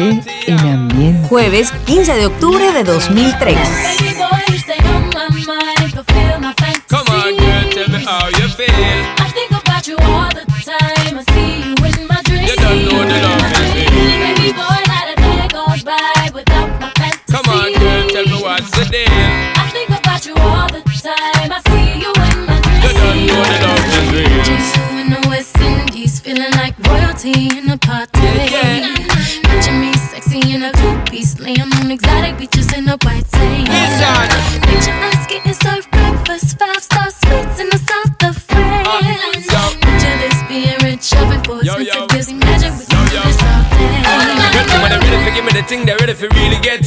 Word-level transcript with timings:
Mantente 0.00 0.30
en 0.46 0.58
ambiente. 0.60 1.28
Jueves 1.28 1.72
15 1.84 2.14
de 2.14 2.26
octubre 2.26 2.72
de 2.72 2.84
2003. 2.84 3.58
Come 6.88 7.10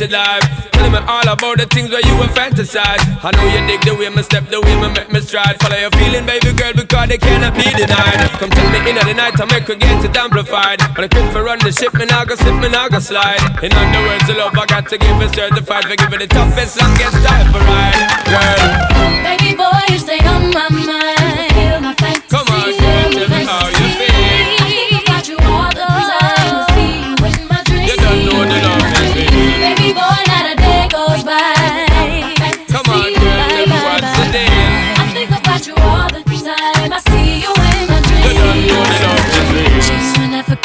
really 0.03 0.13
life. 0.13 0.71
Tell 0.71 0.89
me 0.89 0.99
all 1.07 1.27
about 1.27 1.57
the 1.57 1.66
things 1.66 1.89
where 1.89 2.03
you 2.05 2.16
were 2.17 2.31
fantasize. 2.35 3.03
I 3.23 3.31
know 3.31 3.45
you 3.48 3.62
dig 3.67 3.81
the 3.85 3.95
way 3.95 4.09
me 4.09 4.23
step, 4.23 4.49
the 4.49 4.59
way 4.59 4.76
me 4.76 4.91
make 4.93 5.12
me 5.12 5.21
stride. 5.21 5.59
Follow 5.62 5.77
your 5.77 5.91
feeling, 5.91 6.26
baby 6.26 6.52
girl, 6.53 6.73
because 6.73 7.07
they 7.07 7.17
cannot 7.17 7.53
be 7.55 7.63
denied. 7.63 8.20
Come 8.39 8.49
tell 8.49 8.70
me 8.71 8.79
in 8.89 8.95
the 8.95 9.13
night, 9.13 9.39
I 9.39 9.45
make 9.45 9.67
her 9.67 9.76
get 9.76 10.03
it 10.03 10.16
amplified. 10.17 10.82
When 10.95 11.05
I 11.05 11.07
quit 11.07 11.32
for 11.32 11.43
run 11.43 11.60
the 11.60 11.71
ship, 11.71 11.93
me 11.93 12.05
now 12.05 12.26
go 12.26 12.35
slip, 12.35 12.55
me 12.60 12.70
now 12.70 12.90
go 12.90 12.99
slide. 12.99 13.41
In 13.63 13.71
other 13.71 14.01
words, 14.07 14.27
the 14.27 14.35
love 14.35 14.57
I 14.57 14.65
got 14.65 14.90
to 14.90 14.98
give 14.98 15.21
is 15.21 15.32
certified 15.32 15.85
for 15.85 15.95
giving 15.95 16.20
the 16.20 16.27
toughest, 16.27 16.79
longest 16.82 17.17
time 17.23 17.48
for 17.51 17.62
ride. 17.63 17.99
Girl, 18.27 18.63
Baby 19.23 19.55
boy, 19.55 19.82
you 19.90 19.99
stay 19.99 20.20
on 20.26 20.51
my 20.51 20.67
mind. 20.70 21.23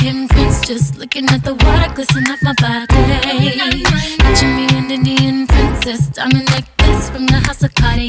She's 0.00 0.12
an 0.12 0.28
just 0.66 0.96
looking 0.96 1.28
at 1.28 1.42
the 1.42 1.54
water 1.54 1.92
glisten 1.94 2.24
off 2.30 2.40
my 2.42 2.54
body. 2.54 3.58
Picture 4.22 4.46
me 4.46 4.66
an 4.76 4.90
Indian 4.90 5.46
princess, 5.46 6.06
diamond 6.08 6.48
necklace 6.50 7.10
from 7.10 7.26
the 7.26 7.40
house 7.44 7.64
of 7.64 7.74
Cartier. 7.74 8.06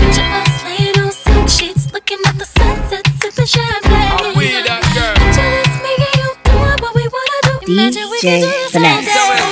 Picture 0.00 0.22
us 0.22 0.64
laying 0.64 0.98
on 0.98 1.12
silk 1.12 1.48
sheets, 1.48 1.92
looking 1.92 2.18
at 2.26 2.38
the 2.38 2.46
sunset, 2.46 3.06
sipping 3.20 3.46
champagne. 3.46 4.16
I'm 4.16 4.34
that 4.64 4.80
girl. 4.96 5.14
Picture 5.20 5.50
this, 5.56 5.72
me 5.84 5.92
and 5.92 6.16
you 6.20 6.30
doing 6.48 6.78
what 6.80 6.94
we 6.94 7.04
wanna 7.04 7.40
do. 7.44 7.72
Imagine 7.72 8.08
we 8.10 8.20
can 8.20 8.40
do 8.40 8.46
this 8.48 8.76
all 8.76 9.36
day. 9.36 9.45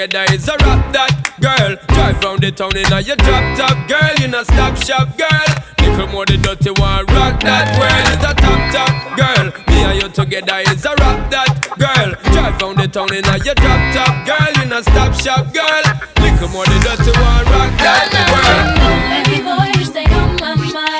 Together 0.00 0.32
is 0.32 0.48
a 0.48 0.56
rock 0.64 0.80
that 0.92 1.12
girl. 1.40 1.76
Drive 1.92 2.24
round 2.24 2.40
the 2.40 2.50
town 2.50 2.72
in 2.76 2.88
a 2.92 3.00
your 3.00 3.16
drop 3.16 3.44
top 3.52 3.76
girl. 3.84 4.14
You 4.16 4.28
know 4.28 4.42
stop 4.44 4.76
shop 4.80 5.12
girl. 5.18 5.50
Little 5.76 6.08
more 6.08 6.24
the 6.24 6.38
dirty 6.40 6.72
one 6.80 7.04
rock 7.12 7.36
that 7.44 7.68
world 7.76 8.08
is 8.08 8.24
a 8.24 8.32
top 8.32 8.60
top 8.72 8.94
girl. 9.12 9.44
Me 9.68 9.84
and 9.84 10.00
you 10.00 10.08
together 10.08 10.64
is 10.72 10.84
a 10.88 10.96
rock 11.04 11.28
that 11.28 11.52
girl. 11.76 12.16
Drive 12.32 12.56
round 12.62 12.78
the 12.80 12.88
town 12.88 13.12
in 13.12 13.28
a 13.28 13.36
your 13.44 13.56
drop 13.60 13.80
top 13.92 14.14
girl. 14.24 14.50
You 14.56 14.66
know 14.72 14.80
stop 14.80 15.12
shop 15.20 15.52
girl. 15.52 15.84
Little 16.16 16.48
more 16.48 16.64
the 16.64 16.76
dirty 16.80 17.12
one 17.20 17.44
rock 17.52 17.72
that 17.84 18.08
world. 18.32 18.80
Baby 19.12 19.44
boy, 19.44 19.68
you 19.76 19.84
stay 19.84 20.08
on 20.16 20.32
my 20.40 20.56
mind, 20.56 20.99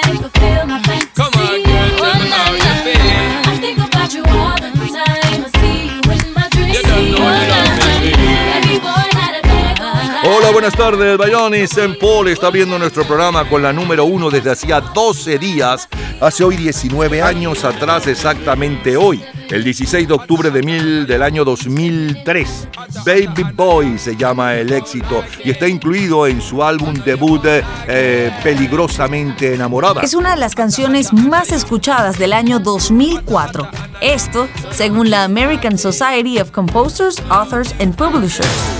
Hola, 10.32 10.52
buenas 10.52 10.74
tardes, 10.74 11.18
Bayones. 11.18 11.72
St. 11.72 11.98
Paul 12.00 12.28
está 12.28 12.50
viendo 12.50 12.78
nuestro 12.78 13.04
programa 13.04 13.48
con 13.48 13.62
la 13.62 13.72
número 13.72 14.04
uno 14.04 14.30
desde 14.30 14.52
hacía 14.52 14.80
12 14.80 15.40
días, 15.40 15.88
hace 16.20 16.44
hoy 16.44 16.56
19 16.56 17.20
años 17.20 17.64
atrás, 17.64 18.06
exactamente 18.06 18.96
hoy, 18.96 19.24
el 19.48 19.64
16 19.64 20.06
de 20.06 20.14
octubre 20.14 20.52
de 20.52 20.62
mil, 20.62 21.04
del 21.08 21.24
año 21.24 21.44
2003. 21.44 22.68
Baby 23.04 23.42
Boy 23.54 23.98
se 23.98 24.14
llama 24.14 24.54
el 24.54 24.72
éxito 24.72 25.24
y 25.44 25.50
está 25.50 25.66
incluido 25.66 26.28
en 26.28 26.40
su 26.40 26.62
álbum 26.62 26.94
debut 27.04 27.42
eh, 27.44 28.32
Peligrosamente 28.44 29.52
Enamorada. 29.54 30.00
Es 30.00 30.14
una 30.14 30.30
de 30.30 30.36
las 30.36 30.54
canciones 30.54 31.12
más 31.12 31.50
escuchadas 31.50 32.20
del 32.20 32.34
año 32.34 32.60
2004. 32.60 33.68
Esto, 34.00 34.48
según 34.70 35.10
la 35.10 35.24
American 35.24 35.76
Society 35.76 36.38
of 36.38 36.52
Composers, 36.52 37.20
Authors 37.30 37.74
and 37.80 37.96
Publishers. 37.96 38.79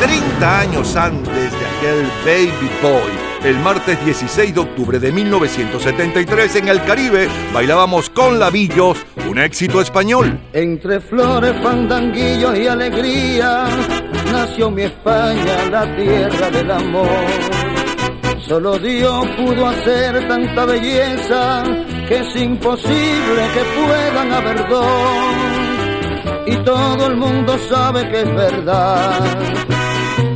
30 0.00 0.60
años 0.60 0.94
antes 0.96 1.52
de 1.52 1.66
aquel 1.66 2.06
Baby 2.24 2.70
Boy, 2.82 3.12
el 3.44 3.58
martes 3.60 4.04
16 4.04 4.54
de 4.54 4.60
octubre 4.60 4.98
de 4.98 5.10
1973 5.10 6.56
en 6.56 6.68
el 6.68 6.82
Caribe, 6.84 7.28
bailábamos 7.54 8.10
con 8.10 8.38
Lavillos, 8.38 8.98
un 9.28 9.38
éxito 9.38 9.80
español. 9.80 10.38
Entre 10.52 11.00
flores, 11.00 11.54
fandanguillos 11.62 12.58
y 12.58 12.66
alegría, 12.66 13.66
nació 14.30 14.70
mi 14.70 14.82
España, 14.82 15.64
la 15.70 15.96
tierra 15.96 16.50
del 16.50 16.70
amor. 16.70 17.26
Solo 18.46 18.78
Dios 18.78 19.26
pudo 19.38 19.66
hacer 19.66 20.28
tanta 20.28 20.66
belleza 20.66 21.64
que 22.06 22.18
es 22.18 22.36
imposible 22.36 23.48
que 23.54 23.82
puedan 23.82 24.32
haber 24.32 24.68
dos. 24.68 25.56
Y 26.46 26.56
todo 26.58 27.06
el 27.06 27.16
mundo 27.16 27.58
sabe 27.68 28.08
que 28.08 28.20
es 28.20 28.34
verdad. 28.34 29.75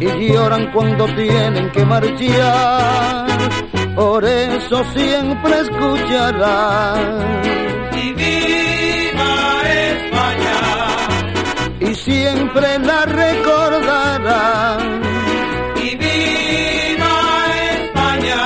Y 0.00 0.32
lloran 0.32 0.70
cuando 0.72 1.06
tienen 1.14 1.70
que 1.70 1.84
marchar. 1.84 3.26
por 3.94 4.24
eso 4.24 4.84
siempre 4.94 5.60
escuchará. 5.60 6.94
Y 7.94 8.12
viva 8.12 9.62
España. 9.64 10.58
Y 11.80 11.94
siempre 11.94 12.78
la 12.78 13.04
recordará. 13.06 14.78
Y 15.76 15.96
viva 15.96 17.14
España. 17.72 18.42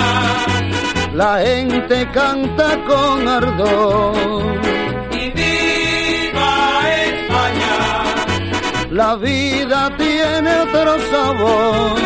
La 1.15 1.39
gente 1.39 2.09
canta 2.13 2.79
con 2.87 3.29
ardor. 3.29 4.84
La 8.94 9.17
vida 9.17 9.91
tiene 9.99 10.61
otro 10.61 10.96
sabor 11.11 11.99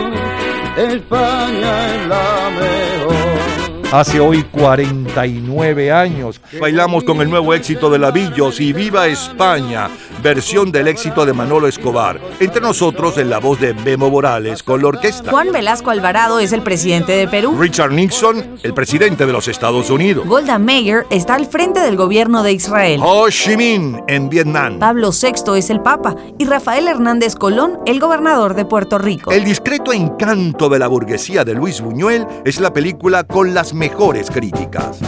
España 0.75 1.95
es 1.95 2.09
la 2.09 2.51
mejor. 2.59 3.93
Hace 3.93 4.21
hoy 4.21 4.43
49 4.45 5.93
años 5.93 6.41
bailamos 6.59 7.05
con 7.05 7.21
el 7.21 7.29
nuevo 7.29 7.53
éxito 7.53 7.91
de 7.91 7.99
Lavillos 7.99 8.59
y 8.61 8.73
Viva 8.73 9.07
España, 9.07 9.91
versión 10.23 10.73
del 10.73 10.89
éxito 10.89 11.25
de 11.25 11.33
Manolo 11.33 11.69
Escobar. 11.69 12.21
Entre 12.41 12.61
nosotros 12.61 13.19
en 13.19 13.31
la 13.31 13.39
voz 13.39 13.61
de 13.61 13.75
Memo 13.75 14.11
Morales 14.11 14.63
con 14.63 14.83
la 14.83 14.89
orquesta. 14.89 15.31
Juan 15.31 15.53
Velasco 15.53 15.91
Alvarado 15.91 16.39
es 16.41 16.53
el 16.53 16.63
presidente 16.63 17.13
de 17.13 17.29
Perú. 17.29 17.57
Richard 17.59 17.93
Nixon, 17.93 18.59
el 18.63 18.75
presidente 18.75 19.27
de 19.27 19.33
los 19.33 19.49
Estados 19.49 19.91
Unidos. 19.91 20.27
Golda 20.27 20.59
Meir 20.59 21.05
está 21.11 21.35
al 21.35 21.47
frente 21.47 21.81
del 21.81 21.97
gobierno 21.97 22.43
de 22.43 22.53
Israel. 22.53 23.01
Ho 23.03 23.29
Chi 23.31 23.57
Minh 23.57 24.03
en 24.09 24.29
Vietnam. 24.29 24.79
Pablo 24.79 25.11
VI 25.11 25.59
es 25.59 25.71
el 25.71 25.81
Papa 25.81 26.15
y 26.39 26.45
Rafael 26.45 26.89
Hernández 26.89 27.35
Colón 27.35 27.79
el 27.87 28.01
gobernador 28.01 28.55
de 28.55 28.65
Puerto 28.65 28.99
Rico. 28.99 29.31
El 29.31 29.45
discreto 29.45 29.93
encanto 29.93 30.69
de 30.69 30.79
la 30.79 30.89
burguesía 30.89 31.45
de 31.45 31.55
Luis 31.55 31.81
Buñuel 31.81 32.27
es 32.45 32.61
la 32.61 32.73
película 32.73 33.25
con 33.25 33.55
las 33.55 33.75
mejores 33.75 34.31
críticas. 34.31 34.99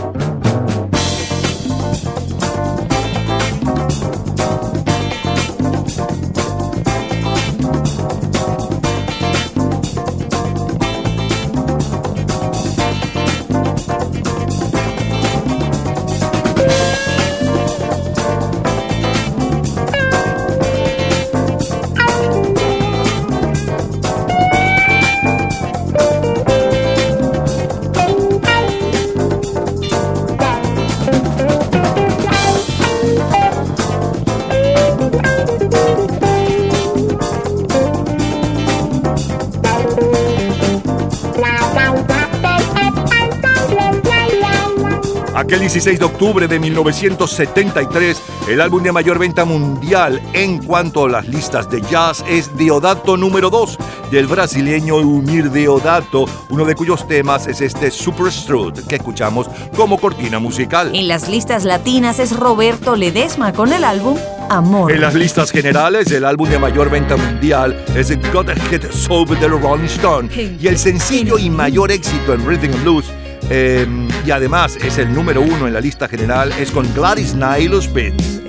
Aquel 45.51 45.63
16 45.63 45.99
de 45.99 46.05
octubre 46.05 46.47
de 46.47 46.61
1973, 46.61 48.23
el 48.51 48.61
álbum 48.61 48.85
de 48.85 48.93
mayor 48.93 49.19
venta 49.19 49.45
mundial 49.45 50.23
en 50.33 50.63
cuanto 50.63 51.07
a 51.07 51.09
las 51.09 51.27
listas 51.27 51.69
de 51.69 51.83
jazz 51.91 52.25
es 52.29 52.57
Deodato 52.57 53.17
número 53.17 53.51
2 53.51 53.77
del 54.13 54.29
brasileño 54.29 54.99
Unir 54.99 55.51
Deodato, 55.51 56.27
uno 56.51 56.65
de 56.65 56.77
cuyos 56.77 57.09
temas 57.09 57.49
es 57.49 57.63
este 57.63 57.91
Super 57.91 58.31
Strut 58.31 58.87
que 58.87 58.95
escuchamos 58.95 59.49
como 59.75 59.99
cortina 59.99 60.39
musical. 60.39 60.95
En 60.95 61.09
las 61.09 61.29
listas 61.29 61.65
latinas 61.65 62.21
es 62.21 62.31
Roberto 62.37 62.95
Ledesma 62.95 63.53
con 63.53 63.73
el 63.73 63.83
álbum 63.83 64.17
Amor. 64.51 64.93
En 64.93 65.01
las 65.01 65.15
listas 65.15 65.51
generales, 65.51 66.13
el 66.13 66.27
álbum 66.27 66.49
de 66.49 66.61
mayor 66.61 66.91
venta 66.91 67.17
mundial 67.17 67.85
es 67.97 68.17
Got 68.33 68.51
a 68.51 68.55
Hit 68.55 68.89
Sober 68.93 69.37
de 69.41 69.49
Rolling 69.49 69.87
Stone 69.87 70.29
y 70.61 70.69
el 70.69 70.79
sencillo 70.79 71.39
y 71.39 71.51
mayor 71.51 71.91
éxito 71.91 72.35
en 72.35 72.47
Rhythm 72.47 72.73
and 72.73 72.83
Blues 72.85 73.07
eh, 73.51 73.87
y 74.25 74.31
además 74.31 74.77
es 74.77 74.99
el 74.99 75.13
número 75.13 75.41
uno 75.43 75.67
en 75.67 75.75
la 75.75 75.81
lista 75.81 76.09
general, 76.09 76.53
es 76.53 76.71
con 76.71 76.87
Gladys 76.95 77.33
Knight 77.33 77.65
y 77.65 77.69
los 77.69 77.87
Pits. 77.89 78.41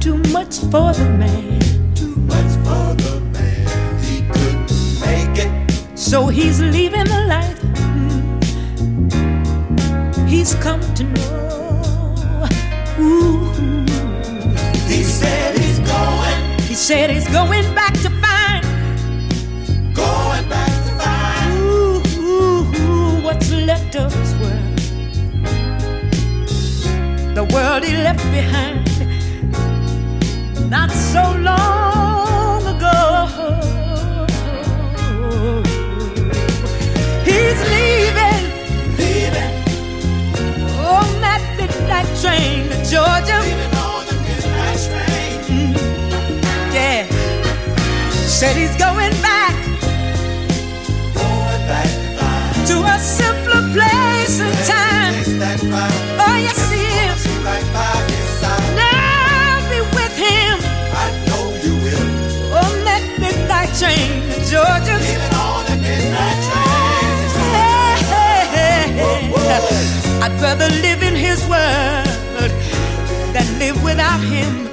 Too 0.00 0.18
much 0.32 0.58
for 0.70 0.92
the 0.92 1.08
man. 1.16 1.60
Too 1.94 2.14
much 2.26 2.52
for 2.64 2.94
the 2.96 3.20
man. 3.32 3.66
He 4.02 4.22
couldn't 4.32 5.00
make 5.00 5.38
it. 5.38 5.48
So 5.94 6.28
he's 6.28 6.60
leaving 6.60 7.04
the 7.04 7.26
life 7.28 7.62
he's 10.32 10.54
come 10.56 10.80
to 10.94 11.04
know. 11.04 12.48
Ooh. 12.98 13.52
He 14.88 15.02
said 15.04 15.58
he's 15.58 15.78
going. 15.80 16.60
He 16.62 16.74
said 16.74 17.10
he's 17.10 17.28
going 17.28 17.66
back 17.74 17.92
to 18.00 18.11
what's 23.66 23.82
left 23.82 23.96
of 23.96 24.12
his 24.14 24.34
world. 24.36 24.78
The 27.34 27.44
world 27.52 27.84
he 27.84 27.92
left 27.96 28.24
behind. 28.30 28.82
Not 30.70 30.90
so 30.90 31.22
long 31.38 32.66
ago. 32.66 33.26
He's 37.24 37.60
leaving. 37.74 38.44
Leaving. 38.98 39.52
On 40.78 41.08
that 41.20 41.42
midnight 41.56 42.08
train 42.20 42.68
to 42.68 42.76
Georgia. 42.90 43.38
Leaving 43.40 43.74
on 43.78 44.06
the 44.06 44.14
midnight 44.26 44.80
train. 44.88 45.40
Mm-hmm. 45.48 46.74
Yeah. 46.74 47.06
Said 48.12 48.56
he's 48.56 48.76
going 48.76 49.12
back 49.22 49.54
Going 51.14 51.66
back 51.68 52.02
to 52.66 52.78
a 52.84 52.98
simpler 52.98 53.51
place 53.72 54.40
and 54.40 54.54
time. 54.68 55.12
That. 55.38 55.58
Oh, 56.20 56.36
yes, 56.36 56.60
he 56.70 56.92
be 59.70 59.80
with 59.96 60.14
him 60.16 60.56
oh, 60.60 61.02
I 61.02 61.08
know 61.26 61.44
you 61.64 61.74
will. 61.84 62.08
on 62.62 62.74
that 62.84 63.04
midnight 63.18 63.72
train 63.80 64.08
to 64.28 64.38
Georgia. 64.52 64.96
Leaving 65.00 65.34
on 65.34 65.64
the 65.68 65.76
midnight 65.80 66.38
train. 66.46 66.72
I'd 70.22 70.40
rather 70.40 70.68
live 70.68 71.02
in 71.02 71.16
his 71.16 71.40
world 71.48 72.52
than 73.34 73.58
live 73.58 73.82
without 73.82 74.20
him 74.20 74.71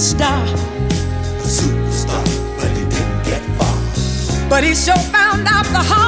a. 0.00 0.48
A 0.48 1.48
superstar, 1.58 2.24
but 2.56 2.70
he 2.70 2.84
didn't 2.88 3.22
get 3.22 3.42
far. 3.58 4.48
But 4.48 4.64
he 4.64 4.74
sure 4.74 4.96
found 5.12 5.46
out 5.46 5.66
the 5.66 5.78
hard 5.78 5.99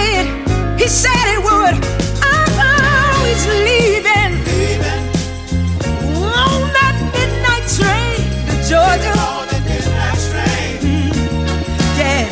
did. 0.00 0.26
He 0.80 0.86
said 0.88 1.24
he 1.32 1.38
would. 1.48 1.76
Oh, 2.22 3.24
he's 3.26 3.44
leaving 3.66 4.32
Leaving 4.60 5.04
on 6.16 6.60
that 6.78 6.96
midnight 7.14 7.66
train 7.76 8.18
to 8.48 8.54
Georgia. 8.70 9.14
on 9.28 9.44
the 9.52 9.58
midnight 9.68 10.20
train. 10.30 10.72
Mm-hmm. 10.84 12.00
Yeah, 12.00 12.24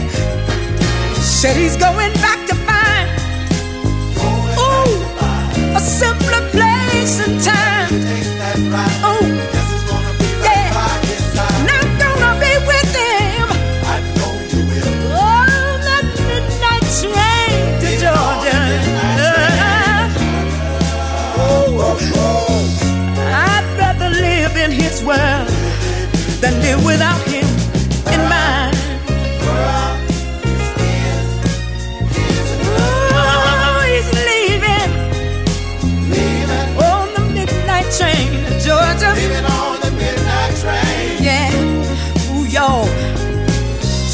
said 1.40 1.56
he's 1.56 1.76
going 1.76 2.12
back 2.24 2.37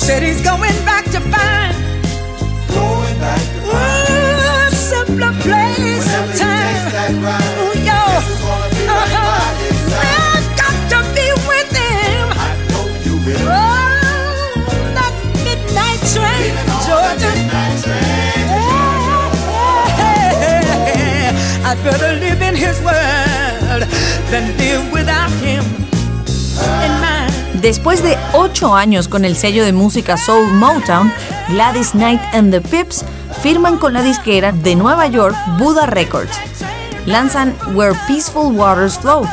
going 0.07 0.77
back 0.85 1.05
to 1.07 1.19
find 1.33 1.75
Going 2.69 3.19
back 3.21 3.41
to 3.41 3.59
ooh, 3.65 3.73
a 3.73 4.71
simpler 4.71 5.33
place 5.41 6.05
Whenever 6.05 6.31
and 6.31 6.39
time. 6.39 6.77
takes 6.77 6.93
that 6.93 7.13
ride, 7.25 7.57
Ooh, 7.57 7.73
yo, 7.81 7.97
this 8.13 8.29
is 8.29 8.41
gonna 8.45 8.69
be 8.69 8.85
right 8.85 9.01
uh-huh. 9.01 9.25
by 9.33 9.49
his 9.65 9.81
side. 9.89 10.13
I've 10.29 10.49
got 10.61 10.77
to 10.93 10.99
be 11.17 11.27
with 11.49 11.71
him. 11.73 12.25
I 12.37 12.53
know 12.69 12.85
you 13.01 13.15
will. 13.25 13.49
Oh, 13.49 14.61
that 14.93 15.15
midnight 15.41 16.01
train, 16.13 16.53
Leaving 16.53 16.69
on 16.69 16.77
the 16.77 16.85
Georgia. 16.85 17.33
midnight 17.33 17.77
train. 17.81 18.45
Yeah, 20.05 21.65
I'd 21.65 21.81
rather 21.81 22.13
live 22.21 22.43
in 22.43 22.55
his 22.55 22.77
world 22.85 23.83
than 24.31 24.45
live 24.59 24.85
without 24.93 25.31
him 25.41 25.65
mine. 26.61 26.94
Después 27.65 28.03
de 28.03 28.19
ocho 28.35 28.75
años 28.75 29.09
con 29.09 29.25
el 29.25 29.37
sello 29.37 29.65
de 29.65 29.73
música 29.73 30.19
Soul 30.19 30.53
Motown, 30.53 31.11
Gladys 31.49 31.93
Knight 31.93 32.21
and 32.35 32.53
the 32.53 32.61
Pips 32.61 33.07
firman 33.41 33.79
con 33.79 33.95
la 33.95 34.03
disquera 34.03 34.53
de 34.53 34.77
Nueva 34.77 35.07
York 35.07 35.35
Buddha 35.57 35.87
Records. 35.87 36.37
Lanzan 37.07 37.57
Where 37.73 37.99
Peaceful 38.07 38.55
Waters 38.55 38.99
Flow. 38.99 39.27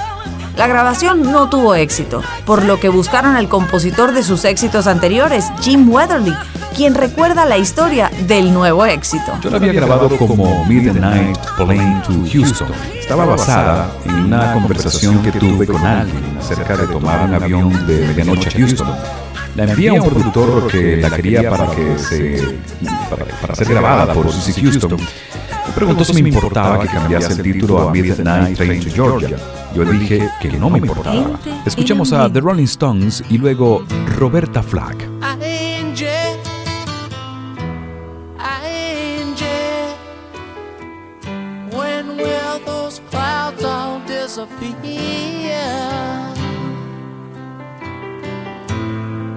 La 0.56 0.68
grabación 0.68 1.30
no 1.30 1.50
tuvo 1.50 1.76
éxito, 1.76 2.24
por 2.46 2.64
lo 2.64 2.80
que 2.80 2.88
buscaron 2.88 3.36
al 3.36 3.50
compositor 3.50 4.14
de 4.14 4.24
sus 4.24 4.46
éxitos 4.46 4.88
anteriores, 4.88 5.52
Jim 5.60 5.90
Weatherly, 5.90 6.34
quien 6.76 6.96
recuerda 6.96 7.46
la 7.46 7.58
historia 7.58 8.12
del 8.28 8.54
nuevo 8.54 8.86
éxito. 8.86 9.32
Yo 9.42 9.50
la 9.50 9.58
había 9.58 9.74
grabado 9.74 10.10
como 10.18 10.66
Midnight 10.66 11.38
Plane 11.58 12.02
to 12.06 12.14
Houston. 12.32 12.72
Estaba 12.98 13.26
basada 13.26 13.92
en 14.06 14.16
una 14.26 14.54
conversación 14.54 15.22
que 15.22 15.32
tuve 15.32 15.68
con 15.68 15.86
alguien 15.86 16.38
acerca 16.40 16.78
de 16.78 16.88
tomar 16.88 17.28
un 17.28 17.34
avión 17.34 17.88
de 17.88 18.08
medianoche 18.08 18.50
a 18.50 18.52
Houston. 18.52 18.88
La 19.56 19.66
envié 19.66 19.90
a 19.90 19.94
un 20.02 20.10
productor 20.10 20.68
que 20.68 20.98
la 20.98 21.10
quería 21.10 21.50
para 21.50 21.70
que 21.72 21.98
se 22.00 22.60
para, 23.10 23.26
para 23.26 23.56
ser 23.56 23.68
grabada 23.68 24.14
por 24.14 24.32
Susie 24.32 24.64
Houston. 24.64 24.98
Me 25.68 25.74
preguntó 25.74 26.04
si 26.04 26.24
me 26.24 26.30
importaba 26.30 26.80
que 26.80 26.88
cambiase 26.88 27.34
el 27.34 27.42
título 27.42 27.90
a 27.90 27.92
Midnight 27.92 28.58
Train 28.58 28.84
to 28.84 28.90
Georgia. 28.90 29.38
Yo 29.76 29.84
le 29.84 29.94
dije 29.94 30.30
que 30.42 30.52
no 30.54 30.70
me 30.70 30.80
importaba. 30.80 31.40
Escuchamos 31.66 32.12
a 32.14 32.32
The 32.32 32.40
Rolling 32.40 32.66
Stones 32.66 33.24
y 33.30 33.38
luego 33.38 33.86
Roberta 34.18 34.64
Flack. 34.64 35.21
Disappear? 44.32 45.60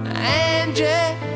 Angie, 0.07 0.85
Angie, 0.85 1.34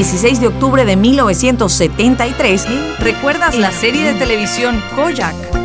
16 0.00 0.40
de 0.40 0.46
octubre 0.46 0.86
de 0.86 0.96
1973, 0.96 2.66
¿recuerdas 3.00 3.58
la 3.58 3.70
serie 3.70 4.02
de 4.02 4.18
televisión 4.18 4.82
Kojak? 4.96 5.59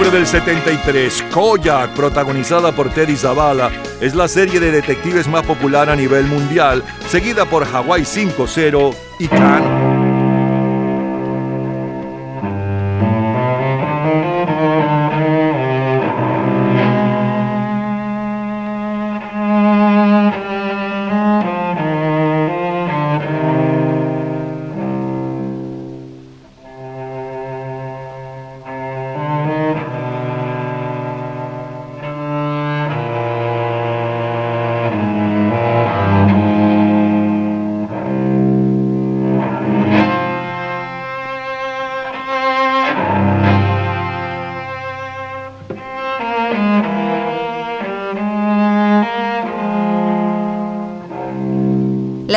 Octubre 0.00 0.18
del 0.18 0.26
73, 0.26 1.24
Koyak, 1.30 1.90
protagonizada 1.90 2.72
por 2.72 2.88
Teddy 2.88 3.16
Zavala, 3.16 3.70
es 4.00 4.14
la 4.14 4.28
serie 4.28 4.58
de 4.58 4.70
detectives 4.70 5.28
más 5.28 5.44
popular 5.44 5.90
a 5.90 5.96
nivel 5.96 6.24
mundial, 6.24 6.82
seguida 7.08 7.44
por 7.44 7.64
Hawaii 7.64 8.04
5-0 8.04 8.94
y 9.18 9.28
Can. 9.28 9.79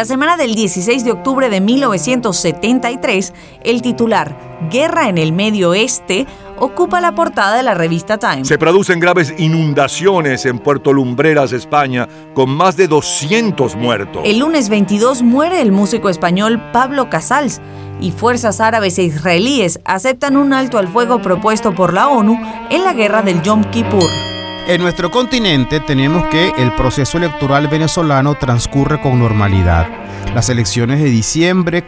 La 0.04 0.08
semana 0.08 0.36
del 0.36 0.54
16 0.54 1.06
de 1.06 1.14
octubre 1.14 1.50
de 1.50 1.62
1973, 1.62 3.34
el 3.64 3.82
titular 3.82 4.38
Guerra 4.70 5.08
en 5.08 5.18
el 5.18 5.32
Medio 5.32 5.70
Oeste 5.70 6.28
ocupa 6.58 7.00
la 7.00 7.16
portada 7.16 7.56
de 7.56 7.64
la 7.64 7.74
revista 7.74 8.18
Time. 8.18 8.44
Se 8.44 8.58
producen 8.58 9.00
graves 9.00 9.34
inundaciones 9.38 10.46
en 10.46 10.60
Puerto 10.60 10.92
Lumbreras, 10.92 11.54
España, 11.54 12.10
con 12.34 12.50
más 12.50 12.76
de 12.76 12.90
200 12.90 13.78
muertos. 13.78 14.24
El 14.26 14.40
lunes 14.40 14.68
22 14.68 15.22
muere 15.22 15.62
el 15.62 15.72
músico 15.72 16.10
español 16.10 16.62
Pablo 16.74 17.10
Casals 17.10 17.62
y 18.02 18.12
fuerzas 18.12 18.60
árabes 18.60 19.00
e 19.00 19.04
israelíes 19.04 19.80
aceptan 19.86 20.36
un 20.36 20.52
alto 20.52 20.80
al 20.80 20.90
fuego 20.90 21.22
propuesto 21.22 21.74
por 21.74 21.94
la 21.94 22.10
ONU 22.10 22.38
en 22.70 22.84
la 22.84 22.92
guerra 22.92 23.22
del 23.22 23.42
Yom 23.42 23.64
Kippur. 23.72 24.33
En 24.66 24.82
nuestro 24.82 25.12
continente 25.12 25.82
tenemos 25.82 26.26
que 26.28 26.54
el 26.58 26.74
proceso 26.76 27.18
electoral 27.18 27.68
venezolano 27.68 28.36
transcurre 28.36 29.02
con 29.02 29.20
normalidad. 29.20 29.90
Las 30.34 30.48
elecciones 30.48 31.04
de 31.04 31.10
diciembre 31.10 31.84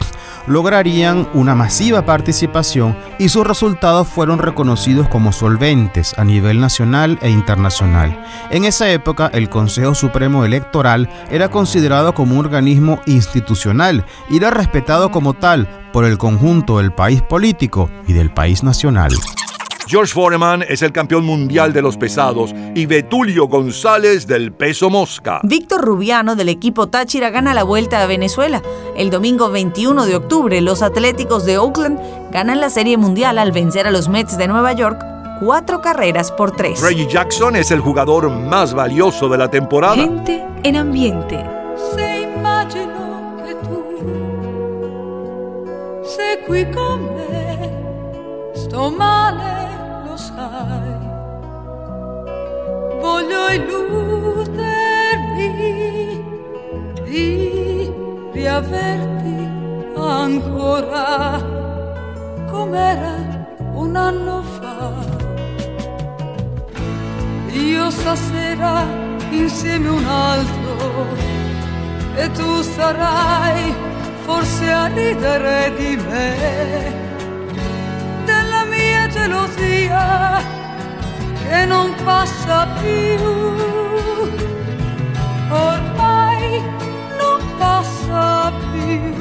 lograrían 0.46 1.26
una 1.32 1.54
masiva 1.54 2.04
participación 2.04 2.94
y 3.18 3.30
sus 3.30 3.46
resultados 3.46 4.06
fueron 4.06 4.38
reconocidos 4.38 5.08
como 5.08 5.32
solventes 5.32 6.12
a 6.18 6.24
nivel 6.24 6.60
nacional 6.60 7.18
e 7.22 7.30
internacional. 7.30 8.22
En 8.50 8.66
esa 8.66 8.90
época 8.90 9.30
el 9.32 9.48
Consejo 9.48 9.94
Supremo 9.94 10.44
Electoral 10.44 11.08
era 11.30 11.48
considerado 11.48 12.14
como 12.14 12.34
un 12.34 12.44
organismo 12.44 13.00
institucional 13.06 14.04
y 14.28 14.36
era 14.36 14.50
respetado 14.50 15.10
como 15.10 15.32
tal 15.32 15.66
por 15.94 16.04
el 16.04 16.18
conjunto 16.18 16.76
del 16.76 16.92
país 16.92 17.22
político 17.22 17.90
y 18.06 18.12
del 18.12 18.30
país 18.30 18.62
nacional. 18.62 19.12
George 19.86 20.12
Foreman 20.12 20.64
es 20.68 20.82
el 20.82 20.92
campeón 20.92 21.24
mundial 21.24 21.72
de 21.72 21.80
los 21.82 21.96
pesados 21.96 22.54
y 22.74 22.86
Betulio 22.86 23.46
González 23.46 24.26
del 24.26 24.52
peso 24.52 24.90
mosca. 24.90 25.40
Víctor 25.44 25.82
Rubiano 25.82 26.34
del 26.34 26.48
equipo 26.48 26.88
Táchira 26.88 27.30
gana 27.30 27.54
la 27.54 27.62
vuelta 27.62 28.02
a 28.02 28.06
Venezuela. 28.06 28.62
El 28.96 29.10
domingo 29.10 29.50
21 29.50 30.06
de 30.06 30.16
octubre, 30.16 30.60
los 30.60 30.82
Atléticos 30.82 31.44
de 31.44 31.58
Oakland 31.58 32.00
ganan 32.32 32.60
la 32.60 32.70
Serie 32.70 32.96
Mundial 32.96 33.38
al 33.38 33.52
vencer 33.52 33.86
a 33.86 33.90
los 33.90 34.08
Mets 34.08 34.36
de 34.36 34.48
Nueva 34.48 34.72
York 34.72 35.00
cuatro 35.40 35.80
carreras 35.80 36.32
por 36.32 36.50
tres. 36.50 36.80
Reggie 36.80 37.06
Jackson 37.06 37.56
es 37.56 37.70
el 37.70 37.80
jugador 37.80 38.30
más 38.30 38.74
valioso 38.74 39.28
de 39.28 39.38
la 39.38 39.48
temporada. 39.48 39.96
Gente 39.96 40.44
en 40.64 40.76
ambiente. 40.76 41.44
Se 46.06 46.40
qui 46.46 46.64
con 46.72 47.16
me, 47.16 48.54
sto 48.54 48.90
male, 48.90 49.65
Voglio 53.06 53.42
illudermi 53.58 54.50
di 57.04 57.92
riaverti 58.32 59.38
ancora 59.94 61.40
com'era 62.50 63.14
un 63.74 63.94
anno 63.94 64.42
fa. 64.42 64.92
Io 67.52 67.90
stasera 67.90 68.84
insieme 69.30 69.88
un 69.88 70.04
altro 70.04 71.06
e 72.16 72.28
tu 72.32 72.60
sarai 72.62 73.72
forse 74.24 74.68
a 74.68 74.86
ridere 74.86 75.72
di 75.76 75.96
me, 76.08 76.92
della 78.24 78.64
mia 78.64 79.06
gelosia 79.06 80.65
che 81.48 81.64
non 81.64 81.94
passa 82.04 82.66
più, 82.80 83.22
ormai 85.50 86.62
non 87.18 87.40
passa 87.58 88.52
più. 88.72 89.14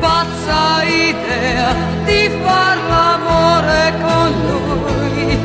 Pazza 0.00 0.82
idea 0.84 1.74
di 2.04 2.30
far 2.42 2.76
l'amore 2.88 3.92
con 4.00 4.28
lui 4.46 5.38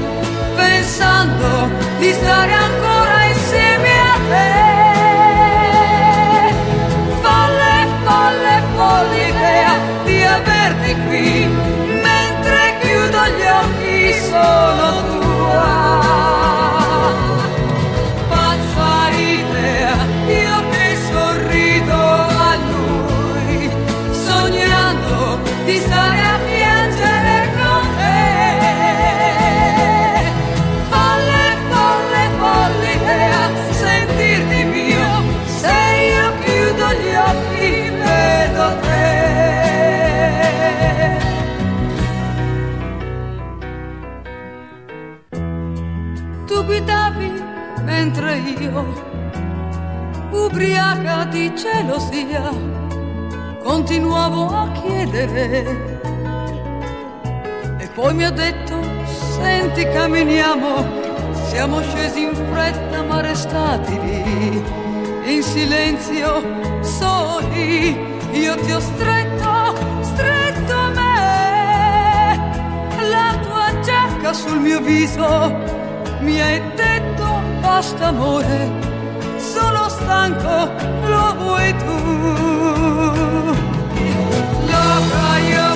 pensando 0.55 1.69
di 1.99 2.11
stare 2.11 2.51
ancora 2.51 2.62
ubriaca 50.53 51.25
di 51.31 51.51
gelosia, 51.55 52.47
continuavo 53.63 54.49
a 54.49 54.71
chiedere. 54.71 55.65
E 57.79 57.87
poi 57.87 58.13
mi 58.13 58.23
ha 58.23 58.29
detto, 58.29 58.79
senti 59.07 59.83
camminiamo, 59.83 60.85
siamo 61.47 61.81
scesi 61.81 62.21
in 62.21 62.35
fretta 62.35 63.01
ma 63.01 63.21
restati 63.21 63.99
lì, 63.99 64.63
in 65.33 65.41
silenzio, 65.41 66.43
soli, 66.81 67.97
io 68.33 68.55
ti 68.55 68.71
ho 68.73 68.79
stretto, 68.79 69.75
stretto 70.01 70.71
a 70.71 70.89
me, 70.89 72.37
la 73.09 73.39
tua 73.41 73.79
giacca 73.79 74.33
sul 74.33 74.59
mio 74.59 74.79
viso, 74.81 75.51
mi 76.19 76.39
hai 76.39 76.61
detto 76.75 77.41
basta 77.59 78.09
amore, 78.09 78.92
stanco, 79.95 80.55
lo 81.11 81.25
vuoi 81.39 81.73
tu. 81.83 81.97
Loca 84.71 85.29
yo 85.51 85.72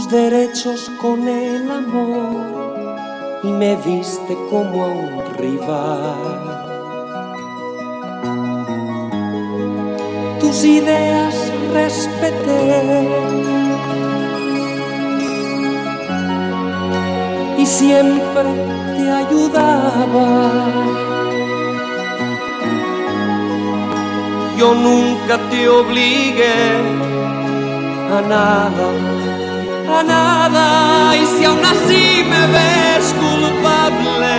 tus 0.00 0.08
derechos 0.08 0.90
con 1.00 1.28
el 1.28 1.70
amor 1.70 3.38
y 3.42 3.48
me 3.48 3.76
viste 3.76 4.34
como 4.48 4.84
a 4.84 4.86
un 4.86 5.34
rival. 5.36 6.16
Tus 10.40 10.64
ideas 10.64 11.34
respeté 11.74 13.08
y 17.58 17.66
siempre 17.66 18.48
te 18.96 19.10
ayudaba. 19.22 20.28
Yo 24.56 24.74
nunca 24.74 25.38
te 25.50 25.68
obligué 25.68 27.10
a 28.16 28.20
nada, 28.22 29.29
a 29.98 30.02
nada. 30.02 31.16
Y 31.16 31.26
si 31.26 31.44
aún 31.44 31.64
así 31.64 32.24
me 32.28 32.46
ves 32.54 33.14
culpable, 33.18 34.36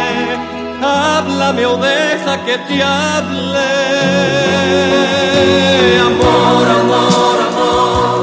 háblame 0.82 1.66
o 1.66 1.78
deja 1.78 2.44
que 2.46 2.58
te 2.68 2.84
hable. 2.84 3.72
Amor, 6.00 6.68
amor, 6.80 7.38
amor. 7.48 8.21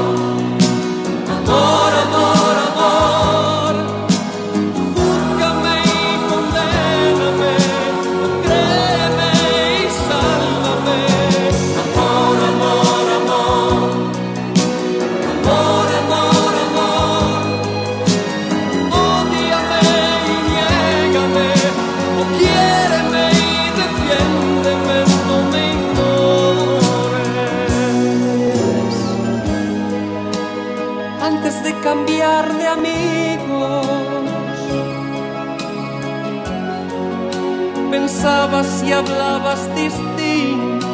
Pensabas 38.19 38.83
y 38.83 38.91
hablabas 38.91 39.73
distinto. 39.75 40.87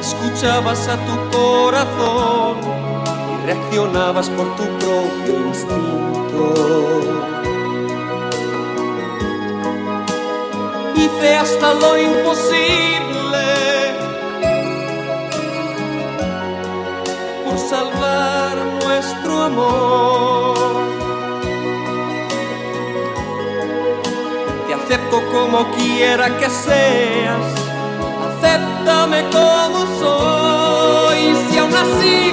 Escuchabas 0.00 0.88
a 0.88 0.96
tu 1.06 1.36
corazón 1.36 2.58
y 3.32 3.46
reaccionabas 3.46 4.30
por 4.30 4.46
tu 4.54 4.62
propio 4.78 5.46
instinto. 5.48 6.54
Hice 10.94 11.34
hasta 11.34 11.74
lo 11.74 11.98
imposible 11.98 13.11
como 25.62 25.76
quiera 25.76 26.36
que 26.38 26.48
seas, 26.50 27.46
acéptame 28.26 29.22
como 29.30 29.86
soy. 29.98 31.36
Si 31.50 31.58
aún 31.58 31.74
así 31.74 32.32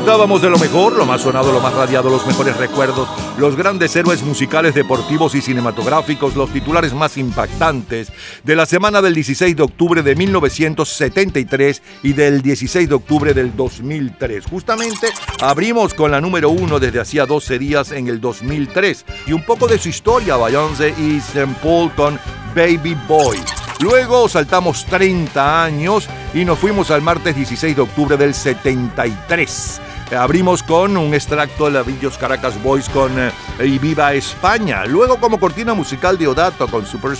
Disfrutábamos 0.00 0.40
de 0.40 0.48
lo 0.48 0.58
mejor, 0.58 0.96
lo 0.96 1.04
más 1.04 1.20
sonado, 1.20 1.52
lo 1.52 1.60
más 1.60 1.74
radiado, 1.74 2.08
los 2.08 2.26
mejores 2.26 2.56
recuerdos, 2.56 3.06
los 3.36 3.54
grandes 3.54 3.94
héroes 3.94 4.22
musicales, 4.22 4.74
deportivos 4.74 5.34
y 5.34 5.42
cinematográficos, 5.42 6.36
los 6.36 6.50
titulares 6.50 6.94
más 6.94 7.18
impactantes 7.18 8.10
de 8.42 8.56
la 8.56 8.64
semana 8.64 9.02
del 9.02 9.14
16 9.14 9.54
de 9.54 9.62
octubre 9.62 10.02
de 10.02 10.16
1973 10.16 11.82
y 12.02 12.14
del 12.14 12.40
16 12.40 12.88
de 12.88 12.94
octubre 12.94 13.34
del 13.34 13.54
2003. 13.54 14.46
Justamente 14.46 15.08
abrimos 15.42 15.92
con 15.92 16.10
la 16.10 16.22
número 16.22 16.48
uno 16.48 16.80
desde 16.80 17.00
hacía 17.00 17.26
12 17.26 17.58
días 17.58 17.92
en 17.92 18.08
el 18.08 18.22
2003 18.22 19.04
y 19.26 19.34
un 19.34 19.44
poco 19.44 19.66
de 19.66 19.78
su 19.78 19.90
historia, 19.90 20.38
Beyoncé 20.38 20.94
y 20.98 21.18
St. 21.18 21.56
Paul 21.62 21.92
con 21.94 22.18
Baby 22.54 22.96
Boy. 23.06 23.36
Luego 23.80 24.28
saltamos 24.28 24.84
30 24.84 25.64
años 25.64 26.06
y 26.34 26.44
nos 26.44 26.58
fuimos 26.58 26.90
al 26.90 27.00
martes 27.00 27.34
16 27.34 27.76
de 27.76 27.82
octubre 27.82 28.16
del 28.18 28.34
73. 28.34 29.80
Abrimos 30.18 30.62
con 30.62 30.98
un 30.98 31.14
extracto 31.14 31.64
de 31.64 31.70
la 31.70 31.82
Villos 31.82 32.18
Caracas 32.18 32.62
Boys 32.62 32.90
con 32.90 33.12
eh, 33.18 33.32
Y 33.64 33.78
Viva 33.78 34.12
España. 34.12 34.84
Luego 34.84 35.18
como 35.18 35.40
cortina 35.40 35.72
musical 35.72 36.18
de 36.18 36.28
Odato 36.28 36.68
con 36.68 36.84
Super. 36.84 37.12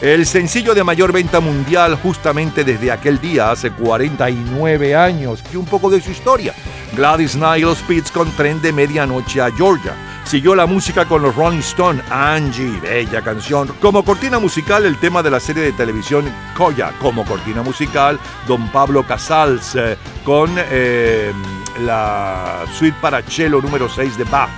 El 0.00 0.26
sencillo 0.26 0.74
de 0.74 0.82
mayor 0.82 1.12
venta 1.12 1.38
mundial 1.38 1.96
justamente 1.96 2.64
desde 2.64 2.90
aquel 2.90 3.20
día, 3.20 3.50
hace 3.50 3.70
49 3.70 4.96
años, 4.96 5.44
y 5.52 5.56
un 5.56 5.66
poco 5.66 5.90
de 5.90 6.00
su 6.00 6.10
historia. 6.10 6.54
Gladys 6.96 7.32
Knight 7.32 7.66
Spitz 7.76 8.10
con 8.10 8.30
Tren 8.32 8.60
de 8.62 8.72
Medianoche 8.72 9.40
a 9.40 9.50
Georgia. 9.50 9.94
Siguió 10.28 10.54
la 10.54 10.66
música 10.66 11.06
con 11.06 11.22
los 11.22 11.34
Rolling 11.34 11.60
Stone, 11.60 12.02
Angie, 12.10 12.78
bella 12.82 13.22
canción. 13.22 13.68
Como 13.80 14.04
cortina 14.04 14.38
musical, 14.38 14.84
el 14.84 14.98
tema 14.98 15.22
de 15.22 15.30
la 15.30 15.40
serie 15.40 15.62
de 15.62 15.72
televisión 15.72 16.30
Coya. 16.54 16.92
Como 17.00 17.24
cortina 17.24 17.62
musical, 17.62 18.20
Don 18.46 18.68
Pablo 18.68 19.04
Casals 19.04 19.74
eh, 19.74 19.96
con 20.24 20.50
eh, 20.54 21.32
la 21.80 22.62
suite 22.74 22.98
para 23.00 23.22
cello 23.22 23.62
número 23.62 23.88
6 23.88 24.18
de 24.18 24.24
Bach. 24.24 24.50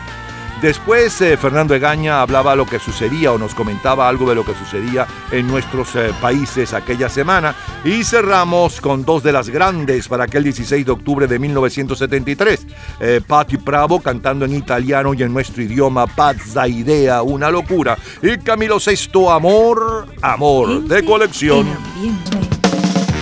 Después 0.63 1.19
eh, 1.23 1.39
Fernando 1.39 1.75
Egaña 1.75 2.21
hablaba 2.21 2.55
lo 2.55 2.67
que 2.67 2.79
sucedía 2.79 3.33
o 3.33 3.39
nos 3.39 3.55
comentaba 3.55 4.09
algo 4.09 4.29
de 4.29 4.35
lo 4.35 4.45
que 4.45 4.55
sucedía 4.55 5.07
en 5.31 5.47
nuestros 5.47 5.97
eh, 5.97 6.13
países 6.21 6.75
aquella 6.75 7.09
semana. 7.09 7.55
Y 7.85 8.05
cerramos 8.05 8.81
con 8.81 9.05
dos 9.05 9.23
de 9.23 9.33
las 9.33 9.49
grandes 9.49 10.07
para 10.09 10.25
aquel 10.25 10.45
16 10.45 10.85
de 10.85 10.93
octubre 10.93 11.27
de 11.27 11.39
1973. 11.39 12.67
Eh, 13.01 13.21
Patti 13.27 13.57
Bravo 13.57 14.01
cantando 14.01 14.45
en 14.45 14.55
italiano 14.55 15.15
y 15.15 15.23
en 15.23 15.33
nuestro 15.33 15.63
idioma 15.63 16.07
Pazza 16.07 16.69
Idea, 16.69 17.23
una 17.23 17.51
locura. 17.51 17.97
Y 18.23 18.37
Camilo 18.39 18.79
Sesto, 18.79 19.31
Amor, 19.31 20.07
Amor, 20.21 20.83
de 20.83 21.05
colección. 21.05 21.67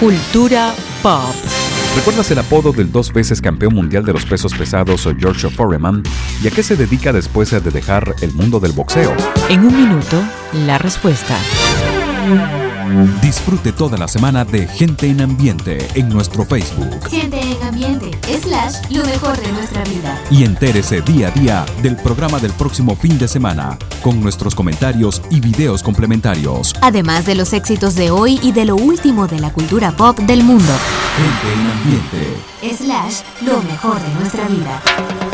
Cultura 0.01 0.75
pop. 1.03 1.68
¿Recuerdas 1.99 2.31
el 2.31 2.39
apodo 2.39 2.71
del 2.71 2.93
dos 2.93 3.13
veces 3.13 3.43
campeón 3.43 3.75
mundial 3.75 4.05
de 4.05 4.13
los 4.13 4.25
pesos 4.25 4.55
pesados 4.55 5.09
George 5.19 5.51
Foreman? 5.51 6.05
¿Y 6.41 6.47
a 6.47 6.51
qué 6.53 6.63
se 6.63 6.77
dedica 6.77 7.13
después 7.13 7.51
de 7.51 7.61
dejar 7.61 8.15
el 8.21 8.33
mundo 8.35 8.61
del 8.61 8.71
boxeo? 8.71 9.13
En 9.49 9.65
un 9.65 9.77
minuto, 9.77 10.23
la 10.65 10.79
respuesta. 10.79 11.37
Disfrute 13.21 13.73
toda 13.73 13.99
la 13.99 14.09
semana 14.09 14.45
de 14.45 14.67
Gente 14.67 15.09
en 15.09 15.21
Ambiente 15.21 15.87
en 15.95 16.09
nuestro 16.09 16.45
Facebook. 16.45 17.09
Gente 17.11 17.39
en 17.39 17.63
ambiente. 17.63 18.11
slash 18.41 18.91
lo 18.91 19.05
mejor 19.05 19.39
de 19.39 19.53
nuestra 19.53 19.85
vida. 19.85 20.19
Y 20.31 20.45
entérese 20.45 21.03
día 21.03 21.29
a 21.29 21.31
día 21.31 21.67
del 21.83 21.97
programa 21.97 22.39
del 22.39 22.53
próximo 22.53 22.97
fin 22.97 23.19
de 23.19 23.29
semana, 23.29 23.79
con 24.03 24.23
nuestros 24.23 24.55
comentarios 24.55 25.21
y 25.31 25.41
videos 25.41 25.83
complementarios. 25.83 26.75
Además 26.81 27.27
de 27.27 27.35
los 27.35 27.53
éxitos 27.53 27.95
de 27.95 28.11
hoy 28.11 28.41
y 28.43 28.53
de 28.53 28.65
lo 28.65 28.77
último 28.77 29.27
de 29.27 29.41
la 29.41 29.53
cultura 29.53 29.93
pop 29.93 30.19
del 30.21 30.43
mundo. 30.43 30.73
Gente 31.17 31.53
en 31.53 31.71
ambiente. 31.71 32.85
Slash 32.85 33.21
lo 33.43 33.63
mejor 33.63 34.01
de 34.01 34.15
nuestra 34.15 34.49
vida. 34.49 34.83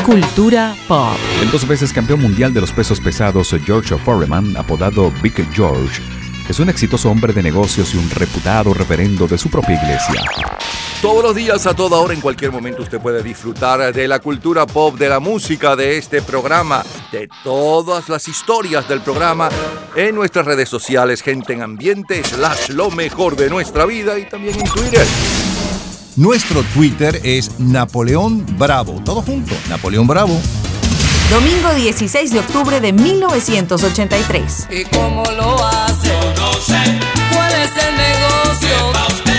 Cultura 0.05 0.75
pop. 0.87 1.15
El 1.41 1.51
dos 1.51 1.65
veces 1.65 1.93
campeón 1.93 2.21
mundial 2.21 2.53
de 2.53 2.61
los 2.61 2.71
pesos 2.73 2.99
pesados 2.99 3.55
George 3.65 3.97
Foreman, 3.97 4.57
apodado 4.57 5.11
Big 5.21 5.35
George, 5.53 6.01
es 6.49 6.59
un 6.59 6.69
exitoso 6.69 7.09
hombre 7.09 7.33
de 7.33 7.41
negocios 7.41 7.93
y 7.93 7.97
un 7.97 8.09
reputado 8.09 8.73
reverendo 8.73 9.27
de 9.27 9.37
su 9.37 9.49
propia 9.49 9.75
iglesia. 9.75 10.21
Todos 11.01 11.23
los 11.23 11.35
días, 11.35 11.67
a 11.67 11.73
toda 11.73 11.99
hora, 11.99 12.13
en 12.13 12.21
cualquier 12.21 12.51
momento, 12.51 12.81
usted 12.81 12.99
puede 12.99 13.21
disfrutar 13.21 13.93
de 13.93 14.07
la 14.07 14.19
cultura 14.19 14.65
pop, 14.65 14.97
de 14.97 15.09
la 15.09 15.19
música, 15.19 15.75
de 15.75 15.97
este 15.97 16.21
programa, 16.21 16.83
de 17.11 17.29
todas 17.43 18.09
las 18.09 18.27
historias 18.27 18.87
del 18.87 19.01
programa 19.01 19.49
en 19.95 20.15
nuestras 20.15 20.45
redes 20.45 20.69
sociales, 20.69 21.21
gente 21.21 21.53
en 21.53 21.61
ambiente, 21.61 22.23
slash 22.23 22.69
lo 22.69 22.89
mejor 22.89 23.35
de 23.35 23.49
nuestra 23.49 23.85
vida 23.85 24.17
y 24.17 24.27
también 24.27 24.59
en 24.59 24.65
Twitter. 24.67 25.05
Nuestro 26.15 26.63
Twitter 26.73 27.19
es 27.23 27.59
Napoleón 27.59 28.45
Bravo. 28.57 29.01
Todo 29.03 29.21
junto, 29.21 29.53
Napoleón 29.69 30.07
Bravo. 30.07 30.39
Domingo 31.29 31.73
16 31.73 32.31
de 32.31 32.39
octubre 32.39 32.79
de 32.79 32.93
1983. 32.93 34.67
¿Y 34.69 34.83
cómo 34.85 35.23
lo 35.31 35.55
hace? 35.65 36.13
no 36.37 36.53
sé, 36.53 36.99
¿Cuál 37.33 37.51
es 37.53 37.71
el 37.83 37.95
negocio? 37.97 39.34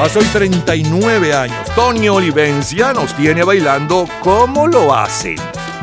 Hace 0.00 0.18
hoy 0.18 0.24
39 0.24 1.32
años, 1.34 1.56
Tony 1.76 2.08
Olivencia 2.08 2.92
nos 2.92 3.14
tiene 3.14 3.44
bailando 3.44 4.08
como 4.22 4.66
lo 4.66 4.92
hacen. 4.92 5.36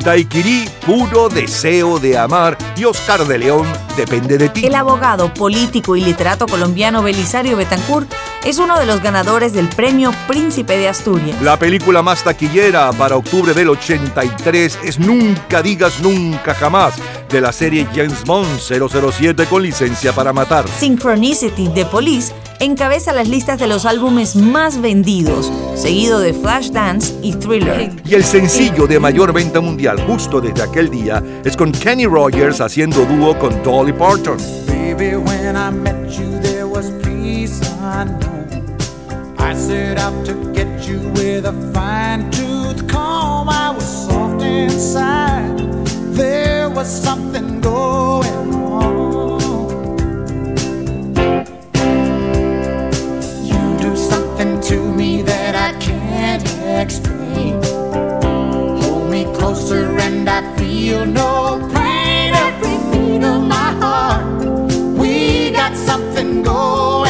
Daiquiri, 0.03 0.69
puro 0.85 1.29
deseo 1.29 1.97
de 1.97 2.17
amar, 2.17 2.57
y 2.75 2.83
Oscar 2.83 3.25
de 3.25 3.37
León, 3.37 3.65
depende 3.95 4.37
de 4.37 4.49
ti. 4.49 4.65
El 4.65 4.75
abogado, 4.75 5.33
político 5.33 5.95
y 5.95 6.01
literato 6.01 6.45
colombiano 6.45 7.01
Belisario 7.01 7.55
Betancourt 7.55 8.11
es 8.45 8.57
uno 8.57 8.79
de 8.79 8.85
los 8.85 9.01
ganadores 9.01 9.53
del 9.53 9.69
premio 9.69 10.11
Príncipe 10.27 10.77
de 10.77 10.87
Asturias. 10.87 11.39
La 11.41 11.57
película 11.57 12.01
más 12.01 12.23
taquillera 12.23 12.91
para 12.91 13.15
octubre 13.15 13.53
del 13.53 13.69
83 13.69 14.79
es 14.83 14.99
Nunca 14.99 15.61
digas 15.61 15.99
nunca 16.01 16.53
jamás, 16.53 16.95
de 17.29 17.41
la 17.41 17.51
serie 17.51 17.87
James 17.93 18.23
Bond 18.25 18.59
007 18.59 19.45
con 19.45 19.61
licencia 19.61 20.13
para 20.13 20.33
matar. 20.33 20.65
Synchronicity 20.67 21.67
de 21.69 21.85
Police 21.85 22.33
encabeza 22.59 23.13
las 23.13 23.27
listas 23.27 23.59
de 23.59 23.67
los 23.67 23.85
álbumes 23.85 24.35
más 24.35 24.81
vendidos, 24.81 25.51
seguido 25.75 26.19
de 26.19 26.33
Flashdance 26.33 27.13
y 27.21 27.33
Thriller. 27.33 27.91
Y 28.05 28.15
el 28.15 28.23
sencillo 28.23 28.87
de 28.87 28.99
mayor 28.99 29.33
venta 29.33 29.61
mundial 29.61 30.01
justo 30.07 30.41
desde 30.41 30.63
aquel 30.63 30.89
día 30.89 31.23
es 31.43 31.55
con 31.55 31.71
Kenny 31.71 32.05
Rogers 32.05 32.61
haciendo 32.61 33.05
dúo 33.05 33.37
con 33.37 33.61
Dolly 33.63 33.93
Parton. 33.93 34.37
Baby, 34.67 35.15
when 35.15 35.55
I 35.55 35.71
met 35.71 36.09
you, 36.09 36.39
there 36.41 36.60
was 37.91 38.09
peace. 38.23 38.89
I 39.37 39.53
set 39.53 39.97
out 39.97 40.25
to 40.25 40.33
get 40.53 40.87
you 40.87 40.99
with 41.09 41.45
a 41.45 41.53
fine 41.73 42.29
tooth 42.31 42.87
comb. 42.87 43.49
I 43.49 43.71
was 43.71 43.85
soft 44.07 44.41
inside. 44.43 45.57
There 46.15 46.69
was 46.69 46.87
something 46.87 47.59
going 47.61 48.53
on. 48.53 49.41
You 53.43 53.79
do 53.79 53.95
something 53.95 54.61
to 54.61 54.77
me 54.93 55.21
that 55.23 55.55
I 55.55 55.77
can't 55.79 56.43
explain. 56.81 57.61
Hold 58.81 59.09
me 59.09 59.25
closer 59.35 59.97
and 59.99 60.29
I 60.29 60.41
feel 60.57 61.05
no 61.05 61.59
pain. 61.73 62.33
Every 62.33 62.77
beat 62.91 63.23
of 63.23 63.41
my 63.43 63.71
heart, 63.81 64.25
we 64.97 65.51
got 65.51 65.75
something 65.75 66.43
going 66.43 67.00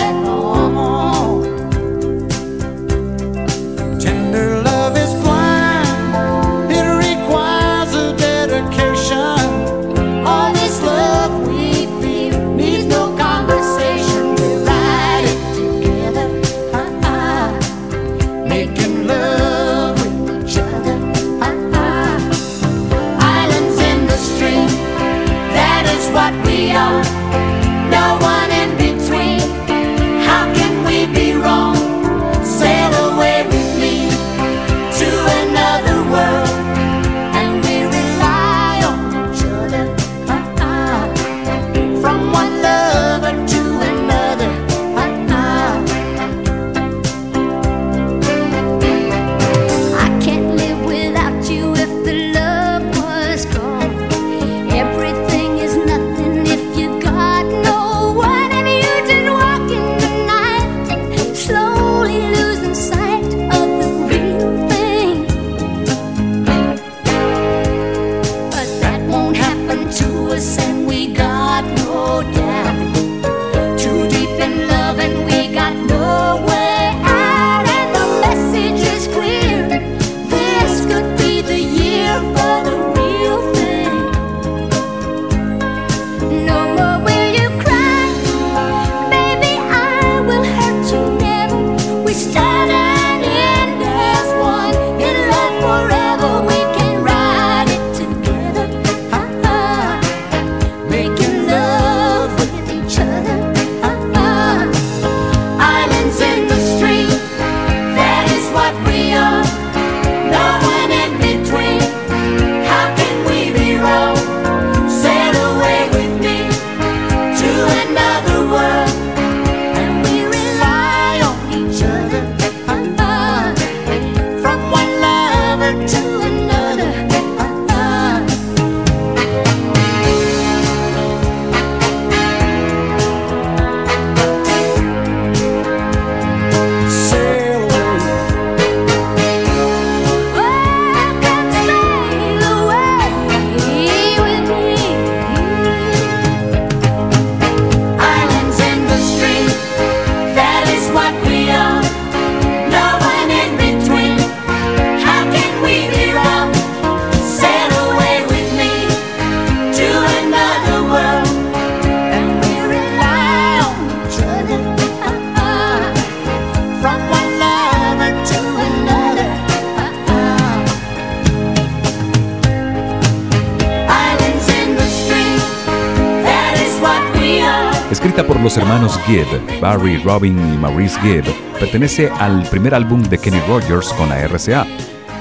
Escrita 177.92 178.26
por 178.26 178.40
los 178.40 178.56
hermanos 178.56 178.98
Gibb, 179.06 179.60
Barry, 179.60 179.98
Robin 179.98 180.40
y 180.54 180.58
Maurice 180.58 180.98
Gibb, 181.02 181.26
pertenece 181.60 182.10
al 182.10 182.44
primer 182.44 182.74
álbum 182.74 183.04
de 183.04 183.18
Kenny 183.18 183.42
Rogers 183.50 183.92
con 183.94 184.08
la 184.08 184.26
RCA. 184.26 184.66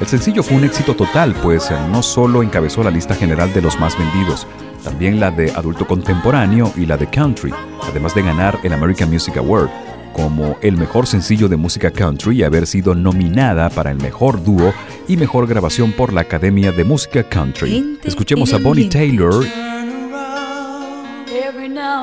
El 0.00 0.06
sencillo 0.06 0.44
fue 0.44 0.56
un 0.56 0.62
éxito 0.62 0.94
total, 0.94 1.34
pues 1.42 1.68
no 1.90 2.00
solo 2.00 2.44
encabezó 2.44 2.84
la 2.84 2.92
lista 2.92 3.16
general 3.16 3.52
de 3.52 3.60
los 3.60 3.78
más 3.80 3.98
vendidos, 3.98 4.46
también 4.84 5.18
la 5.18 5.32
de 5.32 5.50
adulto 5.50 5.84
contemporáneo 5.84 6.72
y 6.76 6.86
la 6.86 6.96
de 6.96 7.08
country, 7.08 7.52
además 7.82 8.14
de 8.14 8.22
ganar 8.22 8.60
el 8.62 8.72
American 8.72 9.10
Music 9.10 9.36
Award 9.36 9.68
como 10.12 10.56
el 10.60 10.76
mejor 10.76 11.08
sencillo 11.08 11.48
de 11.48 11.56
música 11.56 11.90
country 11.90 12.38
y 12.38 12.42
haber 12.44 12.68
sido 12.68 12.94
nominada 12.94 13.68
para 13.70 13.90
el 13.90 13.98
mejor 13.98 14.44
dúo 14.44 14.72
y 15.08 15.16
mejor 15.16 15.48
grabación 15.48 15.90
por 15.90 16.12
la 16.12 16.20
Academia 16.20 16.70
de 16.70 16.84
Música 16.84 17.24
Country. 17.24 17.98
Escuchemos 18.04 18.52
a 18.52 18.58
Bonnie 18.58 18.88
Taylor. 18.88 19.44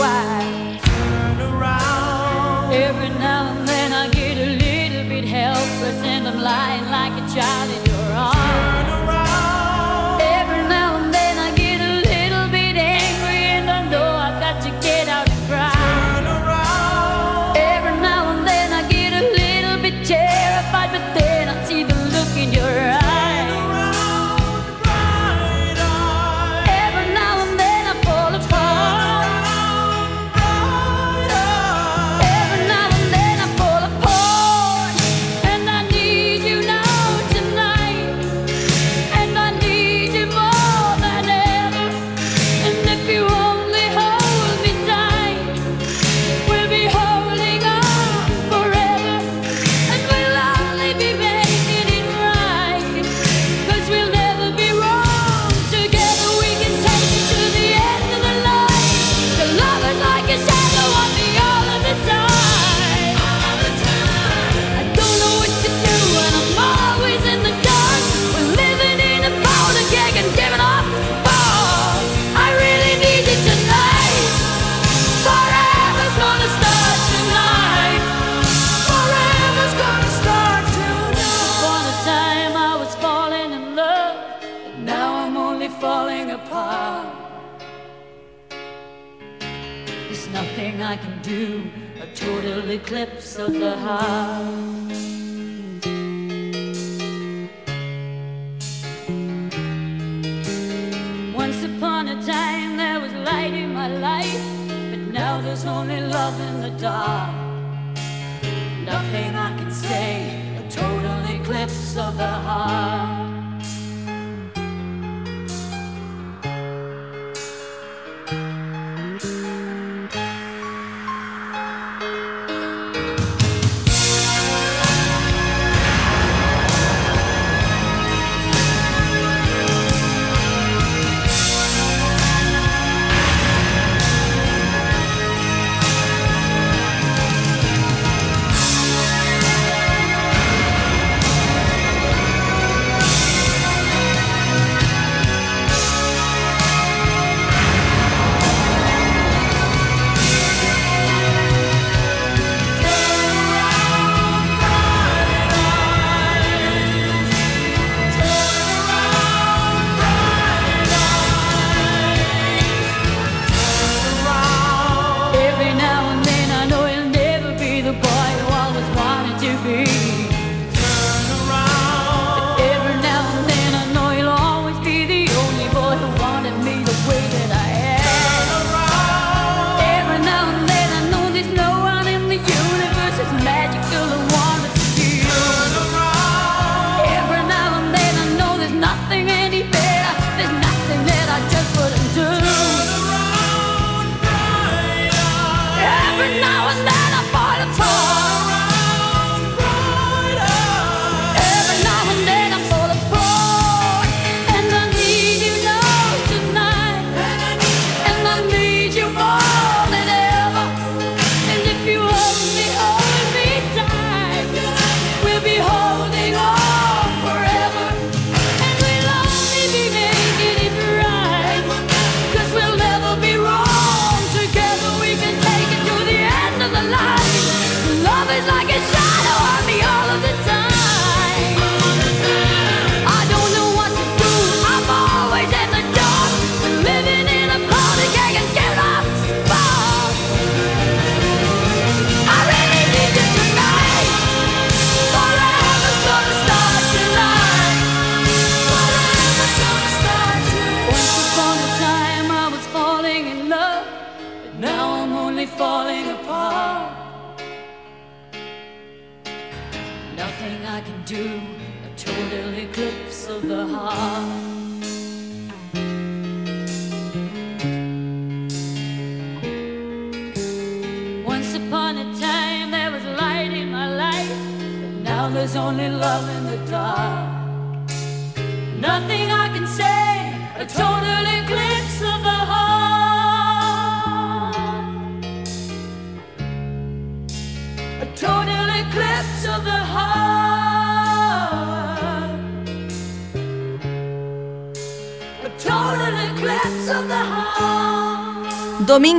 Of 0.00 0.37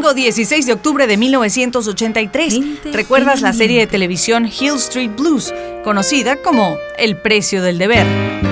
Domingo 0.10 0.14
16 0.14 0.66
de 0.66 0.74
octubre 0.74 1.08
de 1.08 1.18
1983. 1.18 2.60
¿Recuerdas 2.94 3.42
la 3.42 3.54
serie 3.54 3.80
de 3.80 3.88
televisión 3.88 4.48
Hill 4.48 4.76
Street 4.78 5.12
Blues, 5.16 5.54
conocida 5.84 6.38
como 6.38 6.78
El 6.98 7.18
precio 7.18 7.62
del 7.62 7.78
deber? 7.78 8.49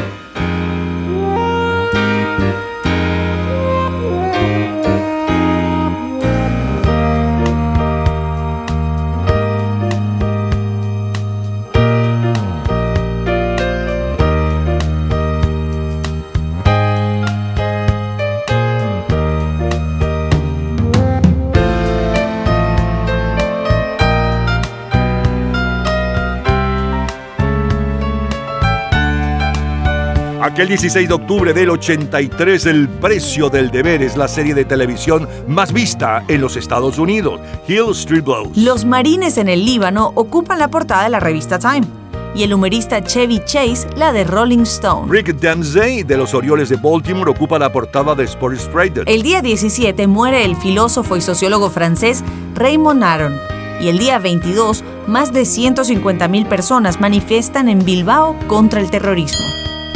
Aquel 30.47 30.69
16 30.69 31.09
de 31.09 31.13
octubre 31.13 31.53
del 31.53 31.69
83, 31.69 32.67
El 32.67 32.87
precio 32.87 33.49
del 33.49 33.69
deber 33.69 34.01
es 34.01 34.15
la 34.15 34.29
serie 34.29 34.55
de 34.55 34.63
televisión 34.63 35.27
más 35.45 35.73
vista 35.73 36.23
en 36.29 36.39
los 36.39 36.55
Estados 36.55 36.97
Unidos, 36.97 37.41
Hill 37.67 37.91
Street 37.91 38.23
Blues. 38.23 38.55
Los 38.55 38.85
marines 38.85 39.37
en 39.37 39.49
el 39.49 39.65
Líbano 39.65 40.13
ocupan 40.15 40.59
la 40.59 40.69
portada 40.69 41.03
de 41.03 41.09
la 41.09 41.19
revista 41.19 41.59
Time 41.59 41.85
y 42.33 42.43
el 42.43 42.53
humorista 42.53 43.03
Chevy 43.03 43.41
Chase 43.43 43.89
la 43.97 44.13
de 44.13 44.23
Rolling 44.23 44.59
Stone. 44.59 45.11
Rick 45.11 45.35
Dempsey 45.35 46.03
de 46.03 46.15
los 46.15 46.33
Orioles 46.33 46.69
de 46.69 46.77
Baltimore 46.77 47.29
ocupa 47.29 47.59
la 47.59 47.69
portada 47.69 48.15
de 48.15 48.23
Sports 48.23 48.61
Illustrated. 48.61 49.03
El 49.05 49.23
día 49.23 49.41
17 49.41 50.07
muere 50.07 50.45
el 50.45 50.55
filósofo 50.55 51.17
y 51.17 51.21
sociólogo 51.21 51.69
francés 51.69 52.23
Raymond 52.55 53.03
Aron 53.03 53.37
y 53.81 53.89
el 53.89 53.97
día 53.97 54.17
22 54.17 54.81
más 55.07 55.33
de 55.33 55.41
150.000 55.41 56.47
personas 56.47 57.01
manifiestan 57.01 57.67
en 57.67 57.83
Bilbao 57.83 58.33
contra 58.47 58.79
el 58.79 58.89
terrorismo. 58.89 59.45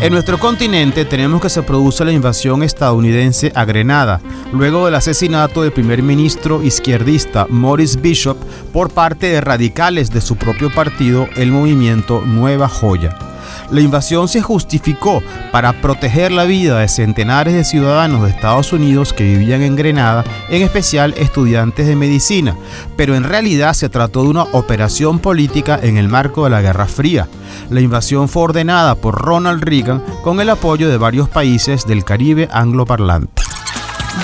En 0.01 0.13
nuestro 0.13 0.39
continente 0.39 1.05
tenemos 1.05 1.43
que 1.43 1.49
se 1.51 1.61
produce 1.61 2.03
la 2.03 2.11
invasión 2.11 2.63
estadounidense 2.63 3.51
a 3.53 3.65
Grenada, 3.65 4.19
luego 4.51 4.85
del 4.85 4.95
asesinato 4.95 5.61
del 5.61 5.73
primer 5.73 6.01
ministro 6.01 6.63
izquierdista 6.63 7.45
Maurice 7.47 7.99
Bishop 7.99 8.35
por 8.73 8.89
parte 8.89 9.27
de 9.27 9.41
radicales 9.41 10.09
de 10.09 10.21
su 10.21 10.37
propio 10.37 10.73
partido, 10.73 11.27
el 11.35 11.51
movimiento 11.51 12.23
Nueva 12.25 12.67
Joya. 12.67 13.30
La 13.69 13.81
invasión 13.81 14.27
se 14.27 14.41
justificó 14.41 15.23
para 15.51 15.81
proteger 15.81 16.31
la 16.31 16.45
vida 16.45 16.79
de 16.79 16.87
centenares 16.87 17.53
de 17.53 17.63
ciudadanos 17.63 18.23
de 18.23 18.29
Estados 18.29 18.73
Unidos 18.73 19.13
que 19.13 19.23
vivían 19.23 19.61
en 19.61 19.75
Grenada, 19.75 20.23
en 20.49 20.61
especial 20.61 21.13
estudiantes 21.17 21.87
de 21.87 21.95
medicina, 21.95 22.55
pero 22.97 23.15
en 23.15 23.23
realidad 23.23 23.73
se 23.73 23.89
trató 23.89 24.23
de 24.23 24.29
una 24.29 24.43
operación 24.43 25.19
política 25.19 25.79
en 25.81 25.97
el 25.97 26.09
marco 26.09 26.43
de 26.43 26.49
la 26.49 26.61
Guerra 26.61 26.87
Fría. 26.87 27.27
La 27.69 27.81
invasión 27.81 28.27
fue 28.27 28.43
ordenada 28.43 28.95
por 28.95 29.15
Ronald 29.15 29.63
Reagan 29.63 30.03
con 30.23 30.41
el 30.41 30.49
apoyo 30.49 30.89
de 30.89 30.97
varios 30.97 31.29
países 31.29 31.85
del 31.85 32.03
Caribe 32.03 32.49
angloparlante. 32.51 33.41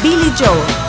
Billy 0.04 0.32
Joel. 0.38 0.87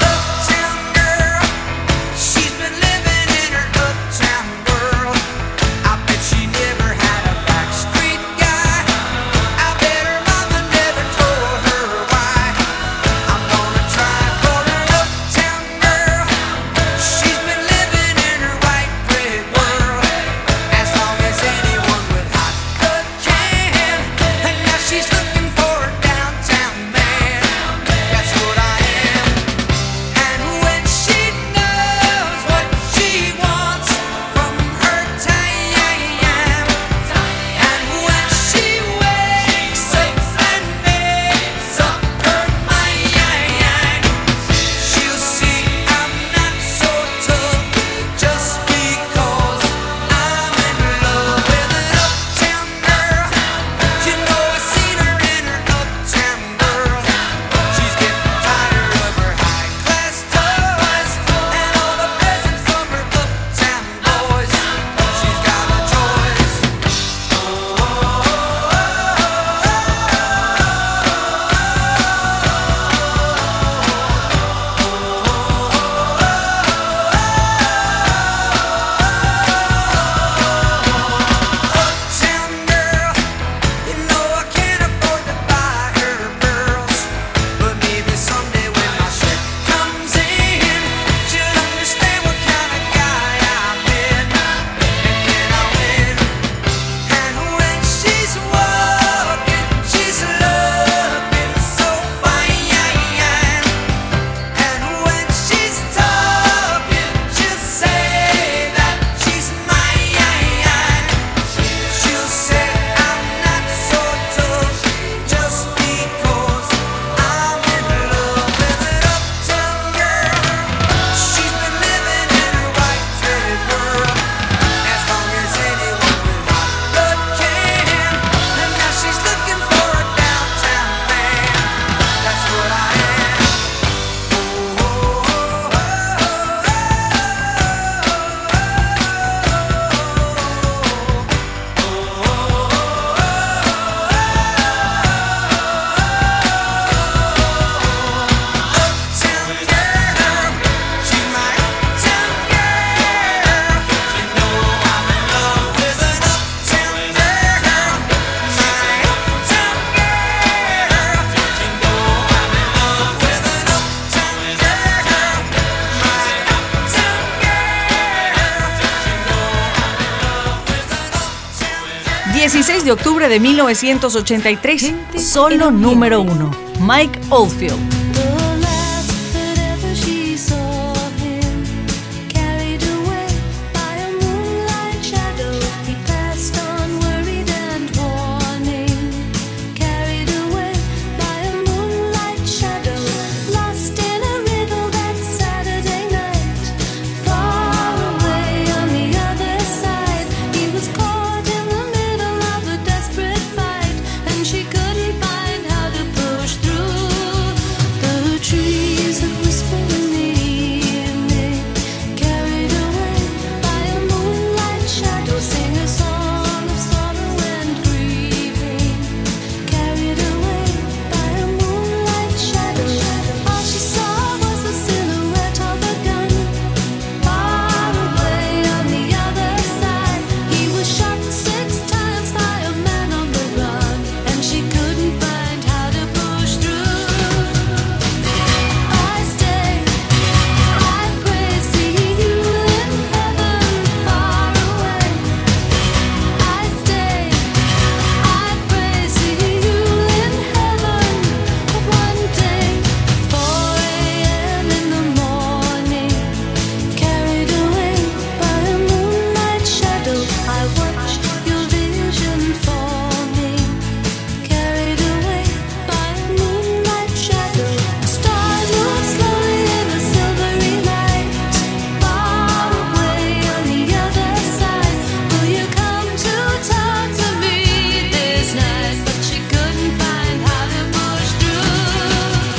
de 172.88 172.92
octubre 172.92 173.28
de 173.28 173.38
1983, 173.38 174.94
solo 175.18 175.70
número 175.70 176.22
uno, 176.22 176.50
Mike 176.80 177.20
Oldfield. 177.28 177.97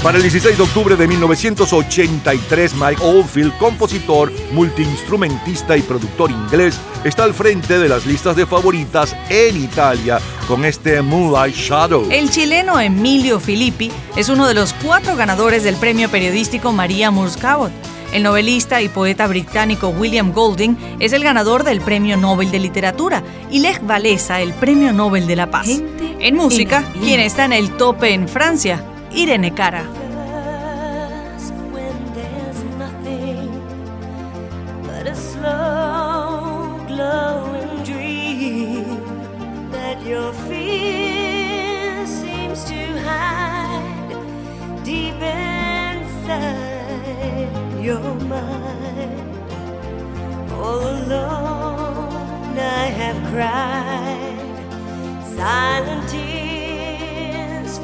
Para 0.10 0.18
el 0.18 0.24
16 0.24 0.58
de 0.58 0.64
octubre 0.64 0.96
de 0.96 1.08
1983, 1.08 2.74
Mike 2.74 3.00
Oldfield, 3.00 3.56
compositor, 3.60 4.32
multiinstrumentista 4.54 5.78
y 5.78 5.84
productor 5.84 6.32
inglés, 6.32 6.80
está 7.04 7.26
al 7.26 7.36
frente 7.36 7.78
de 7.78 7.88
las 7.88 8.08
listas 8.08 8.36
de 8.36 8.48
favoritas 8.48 9.16
en 9.30 9.56
Italia 9.56 10.18
con 10.48 10.66
este 10.66 11.00
Moonlight 11.04 11.54
Shadow. 11.54 12.08
El 12.10 12.32
chileno 12.32 12.80
Emilio 12.80 13.40
Filippi 13.40 13.92
es 14.16 14.30
uno 14.30 14.48
de 14.48 14.56
los 14.56 14.74
cuatro 14.74 15.16
ganadores 15.16 15.64
del 15.64 15.76
premio 15.76 16.10
periodístico 16.10 16.72
María 16.72 17.12
Murskabot. 17.12 17.72
El 18.12 18.24
novelista 18.24 18.82
y 18.82 18.90
poeta 18.90 19.28
británico 19.28 19.90
William 19.90 20.34
Golding 20.34 20.76
es 21.00 21.14
el 21.14 21.24
ganador 21.24 21.64
del 21.64 21.82
Premio 21.82 22.18
Nobel 22.18 22.50
de 22.50 22.58
Literatura 22.58 23.22
y 23.52 23.60
Lech 23.60 23.88
Walesa 23.88 24.42
el 24.42 24.54
Premio 24.54 24.92
Nobel 24.92 25.28
de 25.28 25.36
la 25.36 25.52
Paz. 25.52 25.68
En 26.20 26.36
música, 26.36 26.84
quien 27.00 27.20
está 27.20 27.46
en 27.46 27.54
el 27.54 27.78
tope 27.78 28.12
en 28.12 28.28
Francia, 28.28 28.84
Irene 29.14 29.54
Cara. 29.54 29.99
night. 48.42 49.24
All 50.52 50.82
alone, 50.82 52.58
I 52.58 52.86
have 53.02 53.18
cried 53.32 54.40
silent 55.36 56.10
tears. 56.10 57.80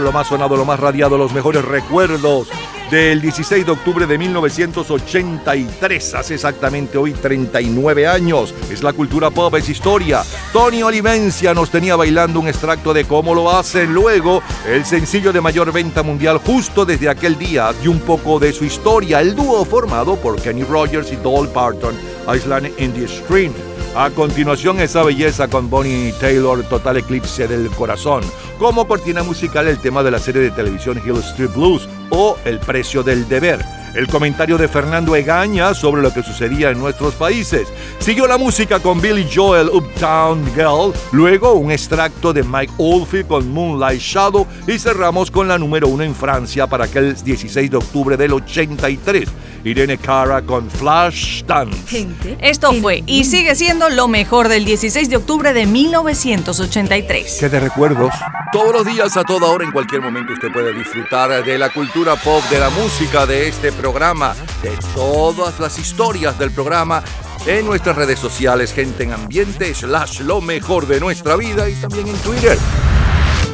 Lo 0.00 0.12
más 0.12 0.28
sonado, 0.28 0.56
lo 0.56 0.64
más 0.64 0.80
radiado, 0.80 1.18
los 1.18 1.32
mejores 1.32 1.64
recuerdos 1.64 2.48
del 2.90 3.20
16 3.20 3.66
de 3.66 3.72
octubre 3.72 4.06
de 4.06 4.18
1983. 4.18 6.14
Hace 6.14 6.34
exactamente 6.34 6.96
hoy 6.96 7.12
39 7.12 8.06
años. 8.06 8.54
Es 8.70 8.82
la 8.82 8.92
cultura 8.92 9.30
pop, 9.30 9.54
es 9.56 9.68
historia. 9.68 10.22
Tony 10.52 10.82
Olivencia 10.82 11.54
nos 11.54 11.70
tenía 11.70 11.96
bailando 11.96 12.40
un 12.40 12.48
extracto 12.48 12.94
de 12.94 13.04
cómo 13.04 13.34
lo 13.34 13.50
hacen. 13.50 13.92
Luego, 13.92 14.42
el 14.66 14.84
sencillo 14.84 15.32
de 15.32 15.40
mayor 15.40 15.72
venta 15.72 16.02
mundial 16.02 16.38
justo 16.38 16.84
desde 16.84 17.08
aquel 17.08 17.38
día 17.38 17.72
y 17.82 17.88
un 17.88 18.00
poco 18.00 18.38
de 18.38 18.52
su 18.52 18.64
historia. 18.64 19.20
El 19.20 19.34
dúo 19.34 19.64
formado 19.64 20.16
por 20.16 20.40
Kenny 20.40 20.64
Rogers 20.64 21.12
y 21.12 21.16
Doll 21.16 21.48
Parton, 21.48 21.94
Island 22.34 22.72
in 22.78 22.92
the 22.92 23.06
Stream. 23.06 23.52
A 23.94 24.10
continuación, 24.10 24.80
esa 24.80 25.02
belleza 25.02 25.48
con 25.48 25.70
Bonnie 25.70 26.12
Taylor, 26.20 26.62
Total 26.64 26.98
Eclipse 26.98 27.48
del 27.48 27.68
Corazón. 27.70 28.22
Como 28.58 28.86
cortina 28.86 29.22
musical, 29.22 29.66
el 29.66 29.80
tema 29.80 30.02
de 30.02 30.10
la 30.10 30.18
serie 30.18 30.42
de 30.42 30.50
televisión 30.50 31.00
Hill 31.04 31.16
Street 31.18 31.50
Blues 31.54 31.88
o 32.10 32.36
El 32.44 32.60
precio 32.60 33.02
del 33.02 33.28
deber. 33.28 33.77
El 33.94 34.06
comentario 34.06 34.58
de 34.58 34.68
Fernando 34.68 35.16
Egaña 35.16 35.74
sobre 35.74 36.02
lo 36.02 36.12
que 36.12 36.22
sucedía 36.22 36.70
en 36.70 36.78
nuestros 36.78 37.14
países. 37.14 37.68
Siguió 37.98 38.26
la 38.26 38.38
música 38.38 38.80
con 38.80 39.00
Billy 39.00 39.28
Joel, 39.32 39.68
Uptown 39.68 40.44
Girl. 40.54 40.92
Luego 41.12 41.54
un 41.54 41.70
extracto 41.70 42.32
de 42.32 42.42
Mike 42.42 42.72
Oldfield 42.78 43.26
con 43.26 43.50
Moonlight 43.50 44.00
Shadow. 44.00 44.46
Y 44.66 44.78
cerramos 44.78 45.30
con 45.30 45.48
la 45.48 45.58
número 45.58 45.88
uno 45.88 46.02
en 46.02 46.14
Francia 46.14 46.66
para 46.66 46.84
aquel 46.84 47.14
16 47.22 47.70
de 47.70 47.76
octubre 47.76 48.16
del 48.16 48.32
83. 48.32 49.28
Irene 49.64 49.98
Cara 49.98 50.42
con 50.42 50.70
Flash 50.70 51.42
Dance. 51.44 52.06
Esto 52.40 52.72
fue 52.74 53.02
y 53.06 53.24
sigue 53.24 53.54
siendo 53.54 53.88
lo 53.90 54.08
mejor 54.08 54.48
del 54.48 54.64
16 54.64 55.10
de 55.10 55.16
octubre 55.16 55.52
de 55.52 55.66
1983. 55.66 57.36
¿Qué 57.40 57.48
de 57.48 57.60
recuerdos? 57.60 58.14
Todos 58.52 58.72
los 58.72 58.86
días, 58.86 59.14
a 59.16 59.24
toda 59.24 59.48
hora, 59.48 59.64
en 59.64 59.72
cualquier 59.72 60.00
momento, 60.00 60.32
usted 60.32 60.50
puede 60.50 60.72
disfrutar 60.72 61.44
de 61.44 61.58
la 61.58 61.68
cultura 61.70 62.16
pop, 62.16 62.42
de 62.50 62.58
la 62.58 62.70
música, 62.70 63.26
de 63.26 63.48
este 63.48 63.72
programa, 63.78 64.34
de 64.62 64.76
todas 64.94 65.60
las 65.60 65.78
historias 65.78 66.38
del 66.38 66.50
programa 66.50 67.02
en 67.46 67.64
nuestras 67.64 67.96
redes 67.96 68.18
sociales, 68.18 68.72
gente 68.72 69.04
en 69.04 69.12
ambiente, 69.12 69.72
slash 69.72 70.20
lo 70.20 70.40
mejor 70.40 70.86
de 70.86 70.98
nuestra 70.98 71.36
vida 71.36 71.68
y 71.68 71.74
también 71.74 72.08
en 72.08 72.16
Twitter. 72.16 72.58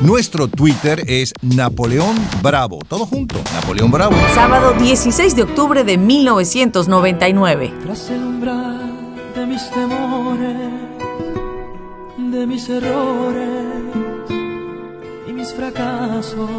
Nuestro 0.00 0.48
Twitter 0.48 1.04
es 1.06 1.32
Napoleón 1.42 2.16
Bravo. 2.42 2.78
Todo 2.88 3.06
junto, 3.06 3.36
Napoleón 3.52 3.90
Bravo. 3.90 4.16
Sábado 4.34 4.72
16 4.72 5.36
de 5.36 5.42
octubre 5.42 5.84
de 5.84 5.98
1999. 5.98 7.74
Tras 7.84 8.10
el 8.10 8.22
umbral 8.22 9.14
de 9.34 9.46
mis 9.46 9.70
temores, 9.70 10.56
de 12.16 12.46
mis 12.46 12.68
errores 12.68 13.84
y 15.28 15.32
mis 15.32 15.52
fracasos, 15.52 16.50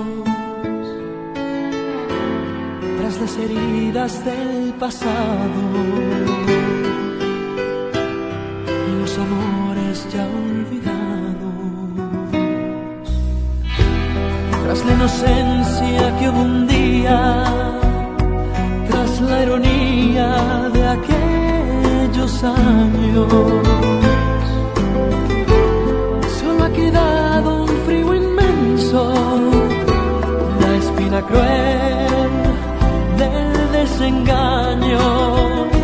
tras 3.05 3.21
las 3.21 3.37
heridas 3.37 4.25
del 4.25 4.73
pasado 4.79 5.61
y 8.87 8.99
los 8.99 9.17
amores 9.19 10.07
ya 10.11 10.25
olvidados, 10.25 11.51
tras 14.63 14.85
la 14.85 14.93
inocencia 14.93 16.17
que 16.17 16.29
hubo 16.29 16.41
un 16.41 16.65
día 16.65 17.43
tras 18.89 19.21
la 19.21 19.43
ironía 19.43 20.69
de 20.73 20.87
aquellos 20.97 22.43
años. 22.43 23.27
Solo 26.39 26.63
ha 26.63 26.71
quedado 26.71 27.65
un 27.65 27.77
frío 27.85 28.15
inmenso, 28.15 29.13
la 30.59 30.75
espina 30.77 31.21
cruel 31.21 31.94
del 33.99 35.74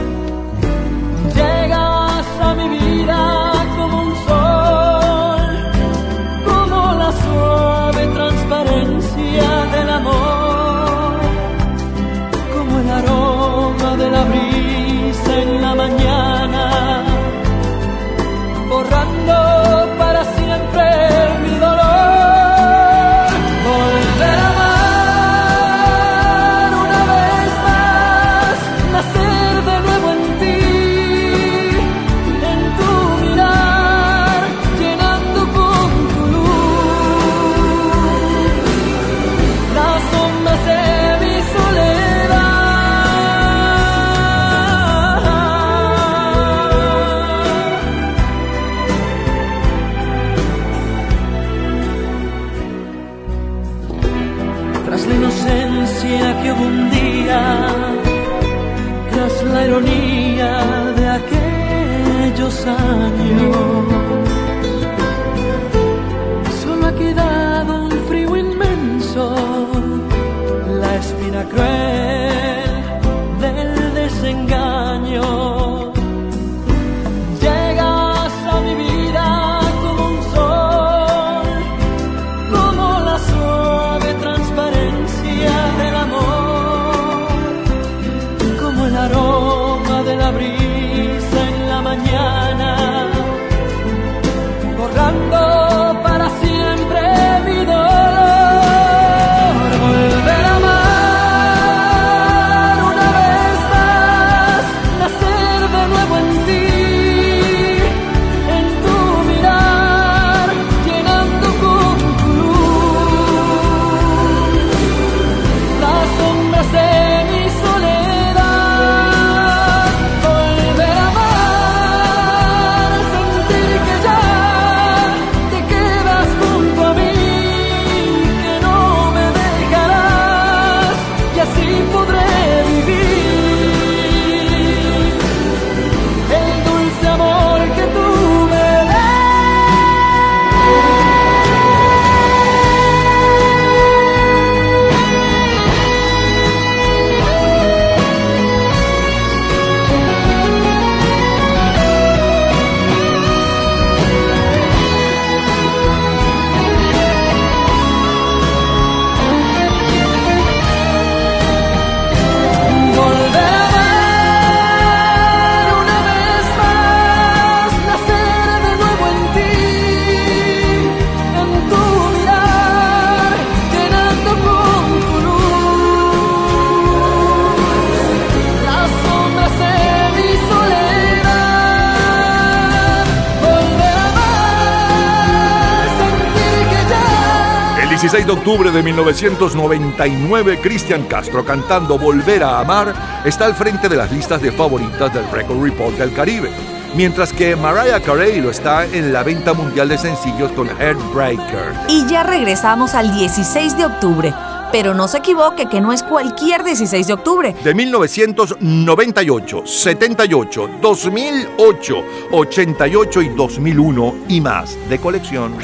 octubre 188.61 188.77
de 188.77 188.83
1999, 188.83 190.59
Cristian 190.61 191.05
Castro 191.05 191.43
cantando 191.43 191.97
Volver 191.97 192.43
a 192.43 192.59
Amar 192.59 192.93
está 193.25 193.45
al 193.45 193.55
frente 193.55 193.89
de 193.89 193.95
las 193.95 194.11
listas 194.11 194.39
de 194.39 194.51
favoritas 194.51 195.11
del 195.11 195.27
Record 195.31 195.63
Report 195.63 195.97
del 195.97 196.13
Caribe, 196.13 196.51
mientras 196.95 197.33
que 197.33 197.55
Mariah 197.55 197.99
Carey 198.01 198.39
lo 198.39 198.51
está 198.51 198.85
en 198.85 199.11
la 199.11 199.23
venta 199.23 199.53
mundial 199.53 199.89
de 199.89 199.97
sencillos 199.97 200.51
con 200.51 200.67
Heartbreaker. 200.67 201.73
Y 201.87 202.05
ya 202.05 202.21
regresamos 202.21 202.93
al 202.93 203.11
16 203.11 203.77
de 203.77 203.85
octubre. 203.85 204.31
Pero 204.71 204.93
no 204.93 205.07
se 205.07 205.17
equivoque 205.17 205.65
que 205.65 205.81
no 205.81 205.91
es 205.91 206.03
cualquier 206.03 206.63
16 206.63 207.07
de 207.07 207.13
octubre. 207.13 207.55
De 207.63 207.73
1998, 207.73 209.63
78, 209.65 210.69
2008, 210.79 212.03
88 212.31 213.21
y 213.23 213.29
2001 213.29 214.15
y 214.29 214.39
más 214.39 214.77
de 214.87 214.99
colección. 214.99 215.55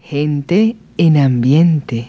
Gente 0.00 0.76
en 0.98 1.16
ambiente. 1.16 2.00